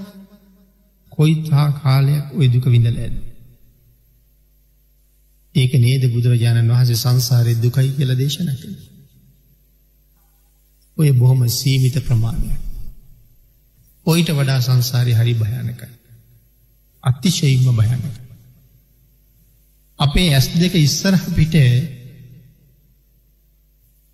කොයි 1.12 1.34
තා 1.44 1.68
කාලයක් 1.74 2.26
ඔය 2.32 2.46
දුක 2.48 2.66
විඳල 2.66 2.96
ඇද. 2.96 3.14
ඒක 5.54 5.72
නේද 5.76 6.04
බුදුරජාණන් 6.08 6.72
වහන්සේ 6.72 7.02
සංසාරය 7.02 7.54
දුකයි 7.56 7.90
කියල 7.92 8.12
දේශන 8.16 8.50
කළ. 8.52 8.76
ඔය 10.96 11.10
බොහොම 11.14 11.42
සීමිත 11.50 11.96
ප්‍රමාණයක්. 12.02 12.63
ඔයිට 14.06 14.30
වඩා 14.30 14.60
සංසාරය 14.60 15.12
හරි 15.12 15.34
භයානකයි. 15.34 15.88
අතිශයිම්ම 17.04 17.68
භයනක. 17.74 18.04
අපේ 19.98 20.28
ඇස් 20.30 20.46
දෙක 20.54 20.74
ඉස්සරහ 20.76 21.22
පිට 21.30 21.54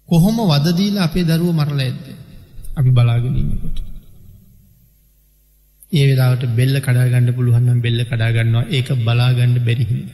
කොහොම 0.08 0.36
වදදීල 0.44 0.96
අපේ 0.98 1.24
දරුව 1.24 1.50
මරල 1.52 1.80
ඇද්ද 1.80 2.04
අපි 2.76 2.90
බලාගෙනන්නකොට. 2.90 3.78
ඒ 5.92 6.04
වෙලාවට 6.06 6.46
බෙල්ල 6.52 6.76
කඩාගන්න 6.78 7.28
පුළුවන්නම් 7.32 7.78
බෙල්ල 7.80 8.00
කඩාගන්නවා 8.04 8.68
ඒක 8.68 8.88
බලාගණ්ඩ 9.00 9.58
බැරිහිද. 9.60 10.08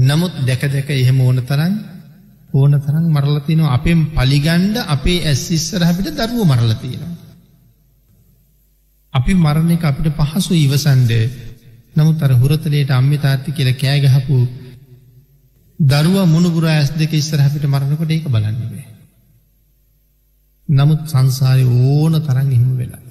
නමුත් 0.00 0.34
දැක 0.46 0.62
දැක 0.68 0.88
එහෙම 0.92 1.18
ඕන 1.20 1.38
තරන් 1.44 1.74
ඕන 2.52 2.72
තරන් 2.78 3.06
මරලතිනවා 3.08 3.74
අපෙන් 3.74 4.00
පලිගණ්ඩ 4.10 4.76
අපේ 4.86 5.18
ඇස් 5.24 5.42
ඉස්සරහපිට 5.50 6.16
දරුව 6.16 6.46
මරලතියෙනවා. 6.46 7.29
අපි 9.14 9.32
මරණ 9.34 9.70
එක 9.70 9.84
අපිට 9.84 10.18
පහසු 10.20 10.54
ඉවසන්ඩ 10.56 11.12
නමුත් 11.94 12.22
අර 12.22 12.32
හුරතලයට 12.32 12.90
අම්මි 12.90 13.18
තාත්ති 13.18 13.50
කියල 13.52 13.70
කෑගහපු 13.74 14.36
දරුව 15.78 16.16
මුණුපුර 16.26 16.64
ඇස් 16.66 16.90
දෙක 16.92 17.12
ඉස්සරහපිට 17.12 17.64
මරණකොට 17.64 18.10
ඒක 18.10 18.26
බලන්නවේ. 18.26 18.86
නමුත් 20.68 21.02
සංසාරය 21.08 21.64
ඕන 21.64 22.14
තරන් 22.20 22.48
එහෙම 22.48 22.72
වෙලා. 22.76 23.02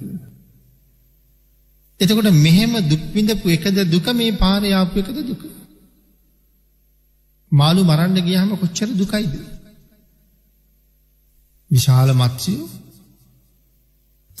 එතකොට 2.00 2.28
මෙහෙම 2.38 2.72
දුක්විඳපු 2.84 3.46
එකද 3.48 3.78
දුක 3.86 4.06
මේ 4.14 4.32
පාරයාපු 4.34 4.96
එකද 4.98 5.18
දුක. 5.22 5.42
මාළු 7.52 7.82
මරන්න 7.84 8.16
ගියහම 8.22 8.52
කොච්චර 8.56 8.88
දුකයිද. 8.94 9.34
විශාල 11.70 12.08
මත්සයෝ 12.14 12.68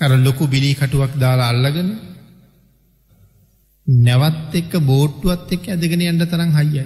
අර 0.00 0.10
ලොකු 0.18 0.44
බිලි 0.46 0.70
කටුවක් 0.74 1.12
දාලා 1.18 1.50
අල්ලගෙන 1.52 1.90
නැවත් 3.86 4.54
එක්ක 4.54 4.72
බෝට්ටුවත් 4.82 5.52
එක්ක 5.52 5.64
ඇදගෙන 5.66 6.02
යන්න 6.02 6.24
තරම් 6.24 6.52
හයියයි. 6.52 6.84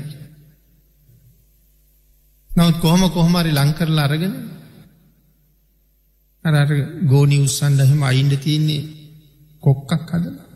නවත් 2.50 2.76
කොහොම 2.80 3.02
කොහොමරි 3.10 3.52
ලංකරලා 3.52 4.04
අරගෙන 4.04 4.34
අර 6.44 6.70
ගෝනි 7.04 7.38
උත්සන්ඩහෙම 7.38 8.02
අයින්ඩ 8.02 8.34
තියන්නේ 8.38 8.82
කොක්කක් 9.62 10.10
හදලා. 10.10 10.46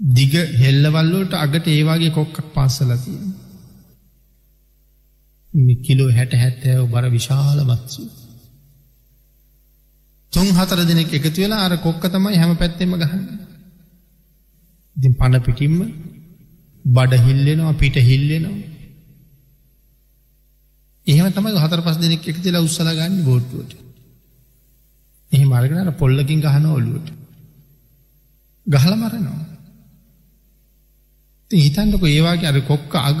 දිග 0.00 0.34
හෙල්ලවල්ලෝට 0.58 1.32
අගට 1.34 1.66
ඒවාගේ 1.68 2.10
කොක්කක් 2.10 2.46
පාසලතිය. 2.54 3.20
කිලෝ 5.82 6.10
හැට 6.10 6.32
හැත්තෑව 6.34 6.82
බර 6.88 7.04
විශාල 7.10 7.58
මත්සු. 7.64 8.02
තුන් 10.32 10.48
හතර 10.50 10.80
දෙනෙක් 10.84 11.12
එකතු 11.12 11.38
වෙලා 11.38 11.60
අර 11.60 11.72
කොක්ක 11.78 12.02
තමයි 12.06 12.36
හැම 12.36 12.56
පැත්තෙම 12.56 12.92
ගහන්න. 12.94 13.22
ඉතින් 14.96 15.12
පණ 15.14 15.42
පිටිම්ම 15.42 15.78
බඩ 16.84 17.12
හිල්ලෙනවා 17.18 17.74
පිට 17.74 17.96
හිල්ලෙනවා. 18.00 18.58
එහෙම 21.06 21.26
තමයි 21.30 21.58
හතර 21.58 21.80
පස් 21.80 21.96
දෙනෙක් 21.98 22.22
එක 22.24 22.38
තිලා 22.38 22.62
උත්සලා 22.62 22.94
ගන්න 22.94 23.24
බෝට්ටුවට. 23.24 23.72
එහෙම 25.32 25.52
අරගෙන 25.52 25.78
අර 25.78 25.92
පොල්ලකින් 25.94 26.40
ගහන 26.40 26.66
ඔලුවට. 26.68 27.08
ගහලා 28.66 28.96
මරනවා. 28.96 29.44
හිතන්නක 31.50 32.02
ඒවාගේ 32.06 32.48
අර 32.48 32.58
කොක්ක 32.62 32.92
අග 33.02 33.20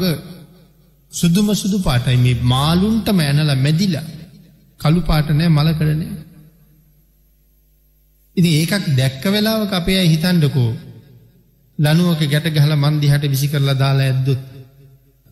සුදුම 1.12 1.48
සුදු 1.54 1.78
පාටයි 1.80 2.18
මේ 2.18 2.42
මාලුන්ටම 2.44 3.18
ඇනල 3.20 3.54
මැදිලා 3.58 4.06
කළු 4.80 5.00
පාට 5.02 5.28
නෑ 5.30 5.50
මල 5.50 5.70
කරනෑ. 5.74 6.29
ඉති 8.36 8.50
ඒකක් 8.56 8.84
දැක්ක 8.92 9.24
වෙලාවක 9.26 9.72
අපේ 9.72 9.98
අයි 9.98 10.08
හිතන්ඩකෝ 10.08 10.70
ලනුවක 11.78 12.22
ගැට 12.24 12.46
ගහල 12.50 12.72
මන්දිහට 12.76 13.24
විසි 13.24 13.48
කරලා 13.48 13.74
දාලා 13.74 14.06
ඇද්දුත් 14.06 14.42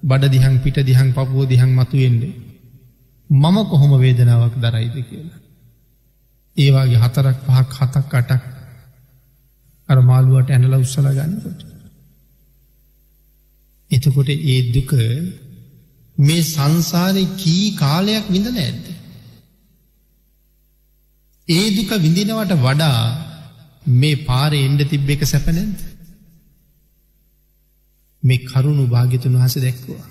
බඩ 0.03 0.31
දිහන් 0.31 0.55
පිට 0.59 0.79
දිහන් 0.83 1.09
පපුුව 1.13 1.47
දිහන් 1.47 1.71
මතුවෙන්නේ. 1.71 2.35
මම 3.31 3.57
කොහොම 3.65 3.93
වේදනාවක් 3.97 4.55
දරයිද 4.57 4.97
කියලා. 5.01 5.39
ඒවාගේ 6.57 6.99
හතරක් 6.99 7.39
පහක් 7.47 7.71
හතක් 7.79 8.13
අටක් 8.15 8.45
අර 9.89 9.99
මාළුවට 10.03 10.51
ඇනල 10.51 10.75
උත්සල 10.75 11.09
ගන්නකොට. 11.11 11.61
එතකොට 13.91 14.29
ඒ 14.29 14.61
දුක 14.71 14.93
මේ 16.17 16.43
සංසාරය 16.45 17.25
කී 17.37 17.67
කාලයක් 17.75 18.27
විඳල 18.29 18.57
ඇද්ද. 18.59 18.87
ඒ 21.49 21.67
දුක 21.71 21.91
විඳිනවට 21.99 22.53
වඩා 22.59 23.01
මේ 23.95 24.23
පාර 24.23 24.51
එන්ඩ 24.57 24.81
තිබ්බ 24.85 25.09
එක 25.09 25.23
සැපනැද. 25.25 25.79
මේ 28.23 28.45
කරුණු 28.45 28.85
භාගිතුන් 28.87 29.35
වහස 29.35 29.57
දැක්වා. 29.59 30.07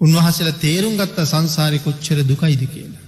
උන්වහසල 0.00 0.50
තේරුම් 0.58 0.96
ගත්ත 0.96 1.26
සංසාරය 1.26 1.78
කොච්චර 1.78 2.18
දුකයිද 2.24 2.62
කියලා. 2.66 3.06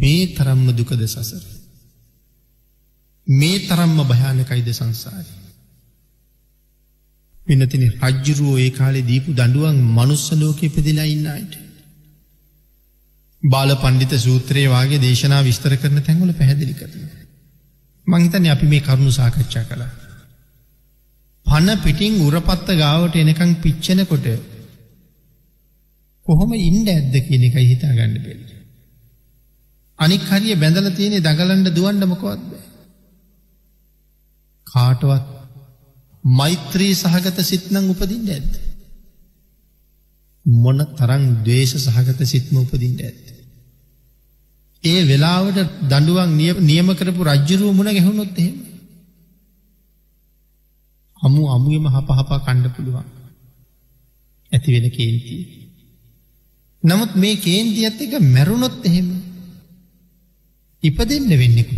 මේ 0.00 0.32
තරම්ම 0.34 0.66
දුකද 0.72 1.02
සසර. 1.06 1.44
මේ 3.26 3.62
තරම්ම 3.66 3.98
භයානකයිද 4.06 4.68
සංසාරී. 4.72 5.38
පිනතින 7.46 7.84
රජ්ජුරුවෝ 8.02 8.58
ඒ 8.58 8.70
කාලේ 8.72 9.04
දීපු 9.04 9.30
දඩුවන් 9.34 9.78
මනුස්ස 9.90 10.26
ලෝකෙ 10.34 10.66
පෙදිලා 10.70 11.08
ඉන්න 11.08 11.26
අයට. 11.28 11.59
බාල 13.42 13.70
පණ්ඩිත 13.76 14.14
සූත්‍රයේ 14.18 14.68
වගේ 14.68 14.98
දේශනා 14.98 15.42
විස්තර 15.42 15.76
කරන 15.76 16.02
තැන්වල 16.02 16.32
පැහැදිලි 16.32 16.74
කරන. 16.74 17.08
මංහිතන 18.06 18.46
අපි 18.46 18.66
මේ 18.66 18.80
කරුණු 18.80 19.10
සාකච්ඡා 19.10 19.64
කළා. 19.64 19.90
පණ 21.46 21.78
පිටිං 21.78 22.20
උරපත්ත 22.20 22.68
ගාවට 22.76 23.16
එනකං 23.16 23.52
පිච්චෙනකොට 23.56 24.26
කොහොම 26.26 26.52
ඉන්ඩ 26.60 26.88
ඇද්ද 26.88 27.14
කියන 27.20 27.42
එකයි 27.42 27.66
හිතා 27.66 27.92
ගණඩ 27.92 28.24
බෙල්ල. 28.24 28.44
අනික් 29.98 30.22
හරිය 30.22 30.56
බැඳල 30.56 30.90
තියෙනෙ 30.92 31.20
දගලන්ඩ 31.20 31.74
දුවන්ඩ 31.74 32.04
මොකොත් 32.06 32.42
බෑ. 32.44 32.66
කාටවත් 34.66 35.26
මෛත්‍රී 36.24 36.94
සහගත 36.94 37.38
සිත්නං 37.42 37.88
උපදින්ට 37.88 38.30
ඇත්ද. 38.30 38.69
මොන 40.54 40.78
තරං 40.94 41.24
දවේශ 41.44 41.76
සහගත 41.76 42.20
සිත්ම 42.24 42.56
උපදින්ට 42.56 43.00
ඇත්ත. 43.00 43.26
ඒ 44.84 45.00
වෙලාවට 45.04 45.58
දඩුවන් 45.84 46.30
නියම 46.62 46.88
කරපු 46.94 47.22
රජ්ජරුව 47.24 47.74
මුණ 47.74 47.90
ගැහුණොත් 47.90 48.38
එහෙම. 48.38 48.56
අමු 51.22 51.40
අමුයම 51.48 51.86
හපහපා 51.86 52.38
කණ්ඩ 52.38 52.74
පුළුවන්. 52.74 53.08
ඇති 54.52 54.68
වෙන 54.72 54.86
කේන්තිය. 54.90 55.42
නමුත් 56.82 57.12
මේ 57.14 57.36
කේන්ති 57.36 57.84
ඇත් 57.84 58.00
එක 58.00 58.14
මැරුණොත් 58.26 58.76
එහෙම 58.84 59.08
ඉපදෙන්න 60.82 61.30
වෙන්නෙකු. 61.34 61.76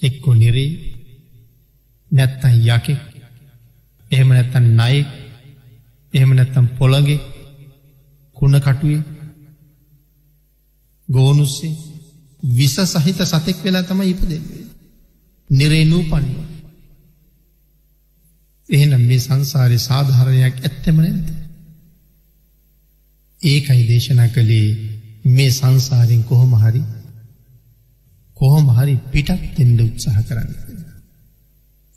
එක්කො 0.00 0.30
නිරේ 0.34 0.70
නැත්තන් 2.10 2.54
යකෙක් 2.68 3.00
එහෙම 4.10 4.28
නැත්තන් 4.28 4.66
නයි 4.74 5.21
එහෙම 6.14 6.30
නැත්තම් 6.32 6.66
පොළගේ 6.78 7.20
කුණ 8.36 8.56
කටුවේ 8.58 9.02
ගෝනුස්සේ 11.08 11.74
විස 12.42 12.76
සහිත 12.94 13.20
සතෙක් 13.24 13.58
වෙලා 13.58 13.82
තම 13.82 14.00
ඉපදෙන්නේ. 14.04 14.64
නිරේනූ 15.50 16.02
පනිව. 16.04 16.38
එහෙනම් 18.68 19.02
මේ 19.02 19.20
සංසාරය 19.20 19.78
සාධාරණයක් 19.80 20.56
ඇත්තෙම 20.60 20.96
නැද. 20.96 21.26
ඒකයි 23.40 23.82
දේශනා 23.88 24.28
කළේ 24.28 24.68
මේ 25.26 25.50
සංසාරෙන් 25.50 26.22
කොහොම 26.24 26.52
හරි 26.56 26.82
කොහොම 28.36 28.66
හරි 28.70 28.94
පිටත් 29.12 29.30
එෙන්ඩ 29.56 29.80
උත්සාහ 29.80 30.18
කරන්න. 30.22 30.50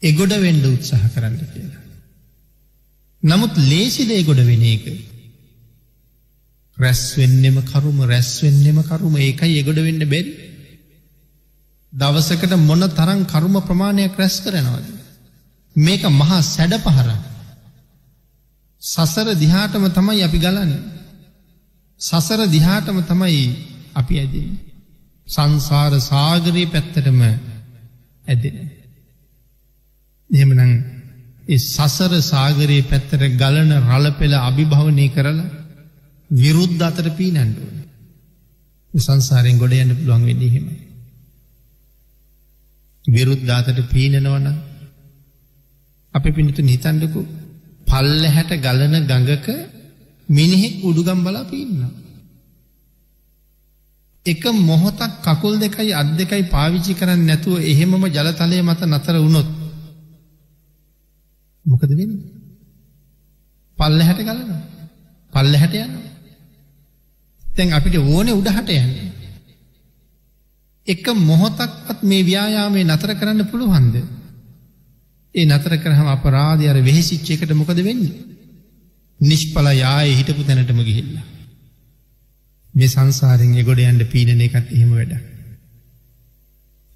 එගොඩ 0.01 0.33
වෙන්ඩ 0.39 0.65
උත්සාහ 0.65 1.03
කරන්න 1.09 1.37
කියලා. 1.47 1.74
නමුත් 3.25 3.53
ලේසිදේ 3.63 4.23
ගොඩ 4.23 4.41
වෙන 4.41 4.65
එක. 4.65 4.85
රැස්වෙන්නෙම 6.77 7.57
කරුම 7.63 7.97
රැස්වෙන්නෙම 8.03 8.77
කරුම 8.83 9.15
ඒකයි 9.17 9.59
එගොඩ 9.59 9.79
වෙන්න 9.79 10.03
බැරි. 10.05 10.33
දවසකට 11.93 12.53
මොන 12.59 12.83
තරං 12.89 13.21
කරුම 13.25 13.55
ප්‍රමාණයක් 13.61 14.17
රැස් 14.17 14.35
කරනවාද. 14.39 14.85
මේක 15.75 16.03
මහා 16.11 16.41
සැඩ 16.45 16.75
පහර. 16.79 17.09
සසර 18.81 19.27
දිහාටම 19.35 19.85
තමයි 19.89 20.23
අපි 20.23 20.39
ගලන. 20.39 20.71
සසර 21.99 22.47
දිහාටම 22.47 22.97
තමයි 23.03 23.41
අපි 23.93 24.13
ඇදෙන. 24.15 24.49
සංසාර 25.27 25.93
සාගරී 26.01 26.67
පැත්තටම 26.67 27.21
ඇදෙන. 28.25 28.57
එහෙමනං 31.47 31.57
සසර 31.57 32.13
සාගරයේ 32.21 32.81
පැත්තට 32.81 33.23
ගලන 33.37 33.71
රල 33.87 34.05
පෙළ 34.11 34.33
අභිභවනය 34.33 35.07
කරලා 35.09 35.53
විරුද්ධ 36.29 36.83
අතර 36.83 37.07
පී 37.11 37.31
නැන්ඩුවන. 37.31 37.75
සංසාරයෙන් 38.93 39.57
ගොඩ 39.57 39.73
යන්න 39.73 39.95
පුළුවන් 39.95 40.25
වෙන්නේ 40.25 40.49
හෙම. 40.49 40.67
විරුද්ධාතට 43.05 43.81
පීනනවන 43.89 44.47
අපි 46.13 46.29
පිණිතු 46.31 46.61
නිතන්ඩකු 46.61 47.21
පල්ල 47.87 48.23
හැට 48.27 48.51
ගලන 48.57 48.95
ගඟක 49.03 49.47
මිනිහෙක් 50.29 50.75
උඩුගම් 50.83 51.23
බලා 51.23 51.43
පීන්න. 51.43 51.85
එක 54.25 54.43
මොහොතක් 54.61 55.21
කකුල් 55.21 55.59
දෙකයි 55.59 55.93
අත් 55.93 56.09
දෙකයි 56.17 56.43
පාවිචි 56.45 56.93
කරන්න 56.93 57.25
නැතුව 57.25 57.61
එහෙමම 57.61 58.03
ජලතලය 58.07 58.61
මත 58.61 58.81
නතර 58.85 59.17
වුණොත් 59.17 59.49
මොකද 61.65 61.91
වෙන 61.91 62.11
පල්ල 63.77 64.01
හැට 64.01 64.21
ගලන 64.21 64.51
පල්ල 65.33 65.55
හැට 65.55 65.75
යන්න 65.75 65.95
තැන් 67.43 67.73
අපිට 67.73 67.97
ඕන 67.97 68.31
උඩහට 68.31 68.71
යන්න. 68.71 68.93
එක 70.87 71.05
මොහොතක්වත් 71.21 72.03
මේ 72.03 72.23
ව්‍යයාමේ 72.23 72.85
නතර 72.85 73.15
කරන්න 73.15 73.45
පුළුවන්ද? 73.45 73.95
ඒ 75.35 75.45
නතර 75.45 75.77
කරහම 75.77 76.07
අපරාධය 76.07 76.67
අර 76.67 76.81
වෙහෙසිච්චයකට 76.81 77.53
මොකද 77.53 77.79
වෙන්න? 77.81 78.03
නිෂ්පල 79.19 79.67
යාය 79.73 80.11
හිටපු 80.13 80.43
තැනටම 80.43 80.81
ගිහිල්ලා. 80.81 81.25
මේ 82.73 82.87
සංසාරෙන් 82.87 83.55
එගොඩ 83.55 83.79
යන්ට 83.81 84.03
පීනන 84.07 84.41
එකත් 84.41 84.67
එහෙම 84.69 84.91
වැඩ 84.91 85.15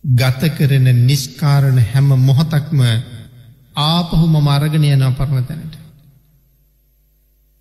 ගත 0.04 0.52
කරන 0.58 0.88
නිස්කාරණ 1.02 1.80
හැම 1.86 2.12
මොහොතක්ම 2.22 2.82
ආපහු 3.76 4.26
මම 4.28 4.48
අරගෙන 4.48 4.84
යන 4.86 5.06
පරණ 5.14 5.46
තැනට. 5.46 5.76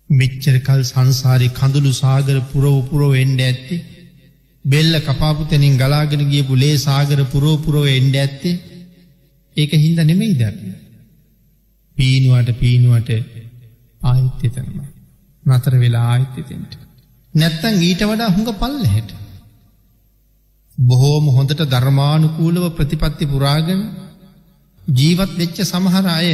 මෙච්චරකල් 0.09 0.81
සංසාරි 0.83 1.49
කඳුළු 1.51 1.93
සාගර 1.93 2.37
පුරෝපුරෝ 2.51 3.13
එන්ඩ 3.15 3.39
ඇත්තේ 3.39 3.85
බෙල්ල 4.65 4.93
කපාපුතැනින් 5.01 5.77
ගලාගෙන 5.77 6.23
ගියපු 6.27 6.55
ලේ 6.55 6.77
සාගර 6.79 7.19
පුරෝපුරෝ 7.25 7.85
එන්ඩ 7.87 8.15
ඇත්තේ 8.15 8.55
ඒක 9.57 9.71
හින්ද 9.75 9.99
නෙමෙයි 10.01 10.35
දරන්න. 10.35 10.75
පීනුවට 11.97 12.49
පීනුවට 12.55 13.09
ආයිත්‍යතනම 14.01 14.77
නතර 15.43 15.73
වෙලා 15.75 16.05
ආයිත්‍යතෙන්ට. 16.07 16.71
නැත්තං 17.33 17.81
ඊට 17.81 18.03
වඩා 18.03 18.29
හුඟ 18.29 18.51
පල්ල 18.55 18.85
හැට. 18.87 19.11
බොහෝම 20.77 21.25
හොඳට 21.29 21.61
ධර්මානුකූලව 21.65 22.65
ප්‍රතිපත්ති 22.71 23.25
පුරාගෙන 23.25 23.81
ජීවත් 24.89 25.31
වෙච්ච 25.37 25.57
සමහර 25.63 26.05
අය 26.09 26.29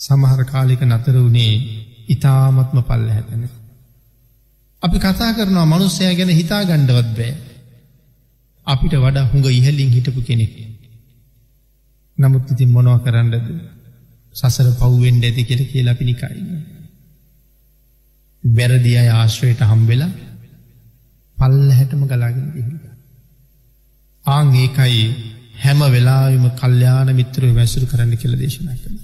සමහර 0.00 0.40
කාලික 0.44 0.82
නතර 0.82 1.16
වුණේ 1.16 1.54
ඉතාමත්ම 2.08 2.78
පල්ල 2.80 3.06
හැතන. 3.08 3.42
අපි 4.82 4.98
කතා 4.98 5.30
කරනවා 5.32 5.66
මනුස්සය 5.66 6.10
ගැන 6.14 6.30
හිතා 6.30 6.62
ගණ්ඩවත් 6.64 7.10
බෑ. 7.16 7.32
අපිට 8.66 8.94
වඩා 8.96 9.26
හුඟ 9.26 9.48
ඉහලින් 9.50 9.90
හිටපු 9.90 10.20
කෙනෙක්. 10.22 10.54
නමුත් 12.18 12.50
ඉතින් 12.50 12.70
මොනව 12.70 13.00
කරන්නද 13.04 13.34
සසර 14.34 14.68
පව්ුවෙන්ඩ 14.72 15.24
ඇති 15.24 15.42
කෙළ 15.44 15.62
කියලා 15.64 15.94
පිණිකයි. 15.94 16.42
බැරදි 18.44 18.92
අය 18.96 19.08
ආශ්‍රයට 19.10 19.60
හම්බෙලා 19.62 20.12
පල්ල 21.38 21.68
හැටම 21.70 22.02
ගලාගෙන 22.06 22.46
ගිහිල්ල. 22.54 22.80
ආං 24.24 24.48
ඒකයි 24.54 25.04
හැම 25.60 25.80
වෙලාවිම 25.88 26.44
කල්්‍යාන 26.52 27.08
මිත්‍රය 27.14 27.52
වැසුරු 27.52 27.86
කරන්න 27.86 28.16
කියල 28.16 28.34
දේශනා 28.36 28.76
කළ. 28.76 28.98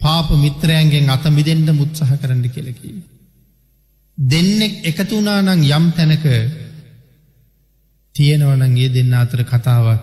පාප 0.00 0.28
මිත්‍රයන්ගෙන් 0.36 1.10
අත 1.10 1.24
මිදෙන්ට 1.28 1.70
මුත්සහ 1.72 2.12
කරන්න 2.14 2.46
කෙලකි. 2.50 2.90
දෙන්නෙක් 4.18 4.74
එකතුනානං 4.84 5.48
යම් 5.68 5.86
තැනක 5.92 6.24
තියෙනවනන්ගේ 8.14 8.88
දෙන්න 8.90 9.14
අතර 9.14 9.40
කතාවක් 9.44 10.02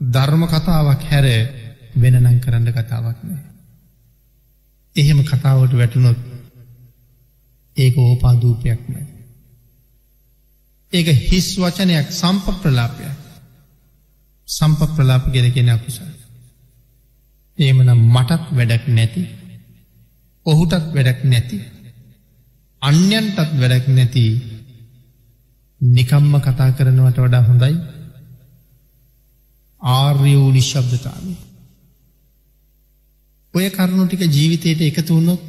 ධර්ම 0.00 0.42
කතාවක් 0.46 1.02
හැර 1.02 1.26
වෙනනං 1.96 2.40
කරන්න 2.40 2.72
කතාවක් 2.72 3.18
නෑ. 3.22 3.44
එහෙම 4.96 5.20
කතාවට 5.24 5.72
වැටුනොත් 5.72 6.18
ඒක 7.76 7.94
ඕපාදූපයක් 7.98 8.82
නෑ. 8.88 9.06
ඒක 10.92 11.08
හිස් 11.24 11.48
වචනයක් 11.56 12.08
සම්ප 12.12 12.58
ප්‍රලාපයක්. 12.62 13.25
සම්ප 14.48 14.80
ප්‍රලාප 14.90 15.24
ගෙරගෙන 15.32 15.68
අකුසල්. 15.68 16.10
ඒමනම් 17.58 18.00
මටත් 18.08 18.42
වැඩක් 18.52 18.84
නැති 18.88 19.22
ඔහුටත් 20.46 20.92
වැඩක් 20.92 21.20
නැති 21.24 21.58
අන්‍යන්ටත් 22.82 23.38
වැඩක් 23.54 23.86
නැති 23.88 24.24
නිකම්ම 25.80 26.34
කතා 26.40 26.70
කරනවට 26.72 27.18
වඩා 27.18 27.42
හොඳයි 27.42 27.74
ආර්ය 29.82 30.34
වූ 30.34 30.50
නිශ්ශබ්දතාව 30.52 31.24
ඔය 33.54 33.66
කරුණු 33.70 34.04
ටික 34.06 34.22
ජීවිතයට 34.28 34.80
එකතු 34.82 35.12
වුණොත් 35.12 35.42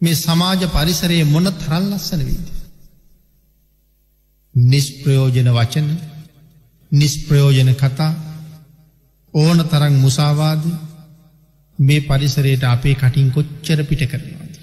මේ 0.00 0.16
සමාජ 0.16 0.62
පරිසරයේ 0.68 1.24
මොන 1.24 1.46
තරල් 1.54 1.84
ලස්සන 1.88 2.22
වීද 2.22 2.46
නිස්ප්‍රයෝජන 4.54 5.50
වචන 5.50 5.88
නිස්ප්‍රයෝජන 6.92 7.70
කතා 7.74 8.12
ඕන 9.34 9.58
තරං 9.64 9.94
මුසාවාද 9.96 10.62
මේ 11.78 12.00
පරිසරයට 12.02 12.64
අපේ 12.64 12.94
කටින් 12.94 13.28
කොච්චර 13.30 13.80
පිට 13.84 14.02
කරනවාද. 14.04 14.54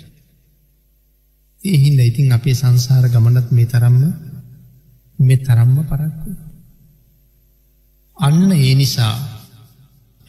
එහින්ද 1.62 2.00
ඉතින් 2.02 2.32
අපේ 2.32 2.54
සංසාර 2.54 3.06
ගමනත් 3.10 3.48
මේ 3.52 3.66
තරම්ම 3.66 4.04
මෙ 5.20 5.36
තරම්ම 5.38 5.78
පරක්කු. 5.84 6.30
අන්න 8.18 8.52
ඒ 8.54 8.76
නිසා 8.76 9.16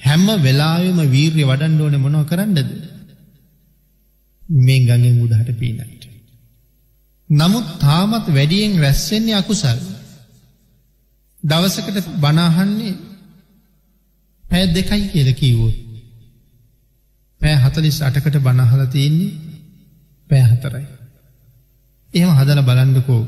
හැම්ම 0.01 0.26
වෙලාවෙම 0.42 0.99
වීර්ය 1.07 1.42
වඩන්න 1.44 1.80
ඕන 1.80 1.96
මොනව 1.96 2.24
කරන්නද 2.26 2.59
මේ 4.61 4.80
ගඟෙන් 4.80 5.22
උදහට 5.22 5.51
පීනට. 5.59 6.03
නමුත් 7.30 7.68
තාමත් 7.78 8.26
වැඩියෙන් 8.28 8.80
රැස්සෙන්නේ 8.80 9.34
අකුසල්. 9.34 9.80
දවසකට 11.43 12.09
බනාහන්නේ 12.16 12.95
පැය 14.45 14.64
දෙකයි 14.68 15.05
කියල 15.09 15.30
කීවෝ. 15.34 15.72
පෑ 17.41 17.57
හතලිස් 17.57 17.99
අටකට 18.03 18.39
බනහල 18.41 18.82
තියෙන්නේ 18.86 19.36
පෑ 20.30 20.45
හතරයි. 20.45 20.86
එහෙම 22.11 22.32
හදල 22.32 22.61
බලන්ඩකෝ. 22.62 23.22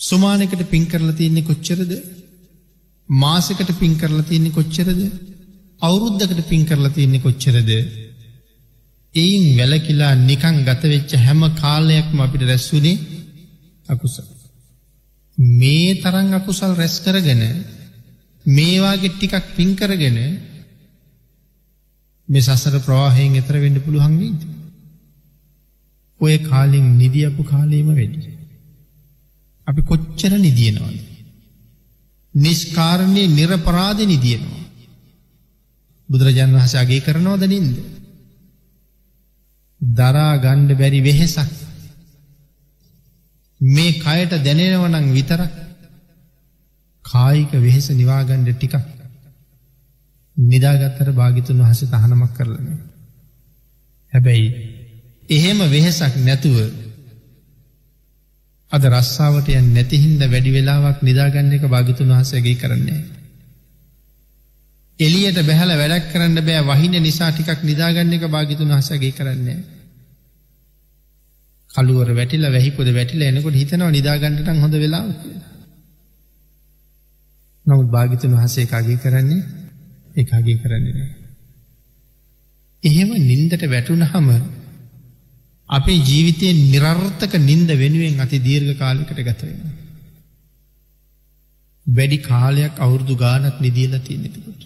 සුමානකට 0.00 0.62
පින් 0.66 0.86
කරලා 0.86 1.12
තියන්නේ 1.12 1.42
කොච්චරද 1.42 1.92
මාසකට 3.08 3.70
පින් 3.74 3.94
කරලා 3.96 4.22
තියන්නේ 4.22 4.52
කොච්චරද 4.52 5.00
අවුරුද්ධකට 5.82 6.40
පින් 6.48 6.64
කරලා 6.64 6.90
තියන්නේ 6.90 7.20
කොච්චරද 7.20 7.70
එයින් 9.14 9.46
වැලකිලා 9.56 10.14
නිකං 10.20 10.56
ගතවෙච්ච 10.64 11.10
හැම 11.18 11.40
කාලයක්ම 11.54 12.18
අපිට 12.20 12.42
රැස්වුනේ 12.42 13.02
අකුසල්. 13.86 14.39
මේ 15.40 15.94
තරං 15.94 16.34
අකුසල් 16.34 16.72
රැස් 16.74 16.96
කරගෙන 17.00 17.42
මේවාගෙත් 18.46 19.14
ටිකක් 19.14 19.46
පින් 19.56 19.70
කරගෙන 19.74 20.18
මේ 22.28 22.42
සසර 22.42 22.76
ප්‍රවාහයෙන් 22.78 23.36
එතර 23.36 23.56
වෙන්න 23.56 23.80
පුළුවන්ගේද. 23.80 24.40
ඔය 26.20 26.34
කාලින් 26.40 26.98
නිදියපු 26.98 27.42
කාලේම 27.44 27.88
වැඩි. 27.88 28.30
අපි 29.66 29.82
කොච්චර 29.82 30.32
නිදියනවද. 30.38 30.98
නිස්කාරණය 32.34 33.24
නිරපරාධ 33.28 34.02
නිදියනවා. 34.04 34.60
බුදුරජාණන් 36.08 36.56
වහස 36.56 36.74
අගේ 36.74 37.00
කරනවද 37.00 37.42
නින්ද. 37.46 37.76
දරා 39.80 40.32
ගණ්ඩ 40.36 40.78
බැරි 40.78 41.00
වෙහෙසක් 41.00 41.59
මේ 43.60 43.92
කයට 43.94 44.32
දැනෙනවනං 44.38 45.12
විතරක් 45.12 45.52
කායික 47.04 47.52
වෙහෙස 47.58 47.90
නිවාගණ්ඩ 47.92 48.52
ටිකක් 48.52 48.74
නිදාගත්තර 50.36 51.12
භාගිතුන් 51.12 51.58
වහස 51.58 51.80
තහනමක් 51.86 52.32
කරලන. 52.34 52.68
හැබැයි 54.12 54.48
එහෙම 55.28 55.58
වෙහෙසක් 55.68 56.14
නැතුව 56.18 56.56
අද 58.72 58.82
රස්සාාවට 58.86 59.48
යන් 59.50 59.72
නැතිහින්ද 59.74 60.22
වැඩි 60.24 60.50
වෙලාවක් 60.50 61.02
නිදාගන්න 61.02 61.52
එක 61.52 61.64
භාගිතුන් 61.66 62.08
වහසගේ 62.10 62.54
කරන්නේ. 62.54 63.00
එලියට 64.98 65.38
බැහල 65.42 65.70
වැඩක් 65.74 66.08
කරන්න 66.12 66.40
බෑ 66.40 66.64
වහින 66.70 66.96
නිසා 67.00 67.30
ටිකක් 67.32 67.60
නිදාගන්න 67.62 68.12
එක 68.12 68.24
භාගිතුන් 68.28 68.70
වහසගේ 68.70 69.12
කරන්නේ. 69.12 69.58
කළුවර 71.74 72.10
වැටිල 72.14 72.44
වැහිපොද 72.48 72.88
වැටිල 72.92 73.22
එනකොට 73.22 73.54
හිතනවා 73.54 73.90
නිදාගන්නට 73.90 74.48
හොඳ 74.56 74.76
වෙලා 74.76 75.04
නමුත් 77.66 77.88
භාගිතුන් 77.88 78.36
වහසේ 78.36 78.66
කාගේ 78.66 78.96
කරන්නේ 78.96 79.42
එකගේ 80.16 80.56
කරන්නේ 80.56 80.94
නෑ. 80.94 81.10
එහෙම 82.82 83.10
නින්දට 83.22 83.62
වැටුනහම 83.66 84.28
අපේ 85.70 85.98
ජීවිතයෙන් 86.02 86.58
නිරර්ථක 86.66 87.34
නින්ද 87.40 87.70
වෙනුවෙන් 87.74 88.20
අති 88.20 88.38
දීර්ඝ 88.38 88.74
කාලෙකට 88.78 89.20
ගතවෙන. 89.20 89.60
වැඩි 91.86 92.18
කාලයක් 92.22 92.74
අවුරදු 92.78 93.14
ගානක් 93.16 93.56
නිදියල 93.60 93.94
තියෙනෙතකොට. 94.00 94.62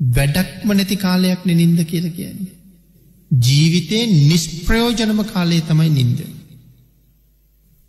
වැඩක්ම 0.00 0.68
නැති 0.72 0.96
කාලයක් 0.98 1.40
නින්ද 1.52 1.80
කියල 1.84 2.06
කියන්නේ. 2.10 2.61
ජීවිතයෙන් 3.32 4.10
නිස්ප්‍රයෝජනම 4.28 5.24
කාලේ 5.24 5.60
තමයි 5.62 5.90
නින්ද. 5.90 6.20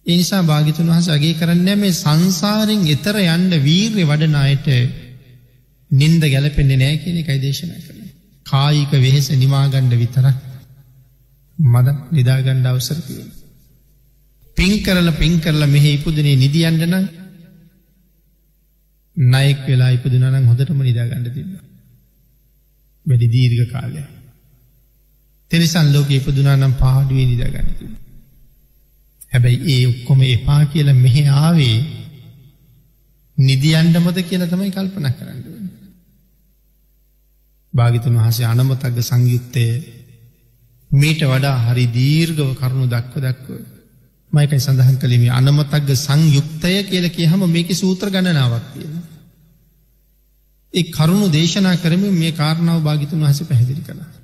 එනිසා 0.05 0.43
භාගිතුන් 0.43 0.87
වහස 0.87 1.09
අගේ 1.09 1.33
කරන්න 1.33 1.79
මේ 1.79 1.91
සංසාරෙන් 1.93 2.87
එතර 2.87 3.17
යන්ඩ 3.19 3.53
වීර්ය 3.59 4.03
වඩනායට 4.03 4.67
නින්ද 5.91 6.23
ගැලපෙන්න්නේ 6.25 6.77
නෑ 6.77 6.97
කියන 6.97 7.17
එකයි 7.17 7.39
දේශනා 7.39 7.79
කළ. 7.79 8.01
කායික 8.45 8.91
වෙහෙස 8.97 9.29
නිමාගණ්ඩ 9.35 9.93
විතරක් 9.95 10.37
මද 11.57 11.87
නිදාගණ්ඩ 12.11 12.65
අවසරතිය. 12.65 13.23
පින් 14.57 14.73
කරල 14.83 15.11
පින් 15.13 15.39
කරල 15.39 15.67
මෙහෙ 15.67 15.93
ඉපුදනේ 15.93 16.35
නිදියන්ටන 16.35 16.95
නයෙක් 19.17 19.59
වෙලා 19.67 19.91
ඉපදුනනම් 19.91 20.47
හොඳටම 20.47 20.81
නිදාගණ්ඩ 20.81 21.33
තින්න. 21.33 21.55
වැඩි 23.05 23.27
දීර්ඝ 23.27 23.71
කාලය. 23.71 24.03
තෙනිසන් 25.53 25.87
ලෝක 25.91 26.09
ඉපදුනානම් 26.11 26.73
පාඩුවේ 26.75 27.25
නිදාගන්නති. 27.25 27.85
හැබැයි 29.31 29.73
ඒ 29.73 29.83
ඔක්කොම 29.87 30.21
එපා 30.27 30.61
කියල 30.67 30.89
මෙහෙ 30.95 31.23
ආවේ 31.39 31.77
නිදියන්ඩමද 33.37 34.17
කියලා 34.23 34.47
තමයි 34.47 34.71
කල්පන 34.71 35.09
කරන්න. 35.11 35.43
භාගිතුන් 37.73 38.17
වහසේ 38.19 38.47
අනමතක්ග 38.47 38.97
සංයුත්තය 39.01 39.65
මීට 40.91 41.21
වඩා 41.25 41.55
හරි 41.63 41.85
දීර්ගව 41.89 42.49
කරුණු 42.55 42.87
දක්ව 42.87 43.23
දක්ව 43.23 43.61
මයිකයි 44.31 44.59
සඳහන් 44.59 44.97
කළීම 44.97 45.23
අනමතක්ග 45.31 45.89
සංයුක්තය 45.97 46.73
කියල 46.85 47.07
කිය 47.11 47.27
හම 47.27 47.45
මේක 47.49 47.69
සූත්‍ර 47.75 48.07
ගණනාවක් 48.09 48.65
තියෙන. 48.73 48.97
ඒ 50.73 50.85
කරුණු 50.91 51.31
දේශනා 51.31 51.77
කරම 51.77 52.03
මේ 52.15 52.33
කාරණාව 52.33 52.81
භාගිතුන් 52.81 53.23
වහස 53.23 53.41
පැහැදිලි 53.43 53.83
කළ. 53.83 54.22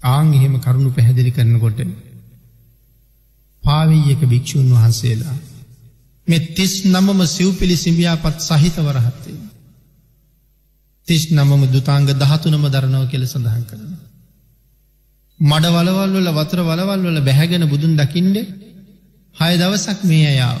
ආං 0.00 0.32
එහෙම 0.32 0.54
කරුණු 0.60 0.90
පැහැදිලි 0.90 1.30
කරනකොට 1.30 1.78
පාවීයක 3.62 4.20
භික්‍ෂූන් 4.24 4.68
වහන්සේලා 4.70 5.36
මෙ 6.26 6.38
තිස් 6.50 6.72
නමම 6.84 7.20
සිව්පිලි 7.28 7.76
සිඹියාපත් 7.76 8.38
සහිතවරහත්තේ. 8.40 9.38
තිස් 11.06 11.22
නමම 11.30 11.62
දුතාංග 11.68 12.06
දහතුනම 12.14 12.64
දරනව 12.66 13.04
කෙල 13.10 13.24
සඳහන් 13.24 13.64
කරන. 13.64 13.92
මඩ 15.40 15.66
වලවල් 15.68 16.10
වල 16.16 16.30
වතුර 16.34 16.60
වලවල් 16.62 17.00
වල 17.04 17.20
බැහැගෙන 17.20 17.64
බුදුන් 17.66 17.94
දකිින්ඩ 17.96 18.36
හය 19.34 19.52
දවසක් 19.56 19.98
මේ 20.04 20.26
අයාව. 20.26 20.60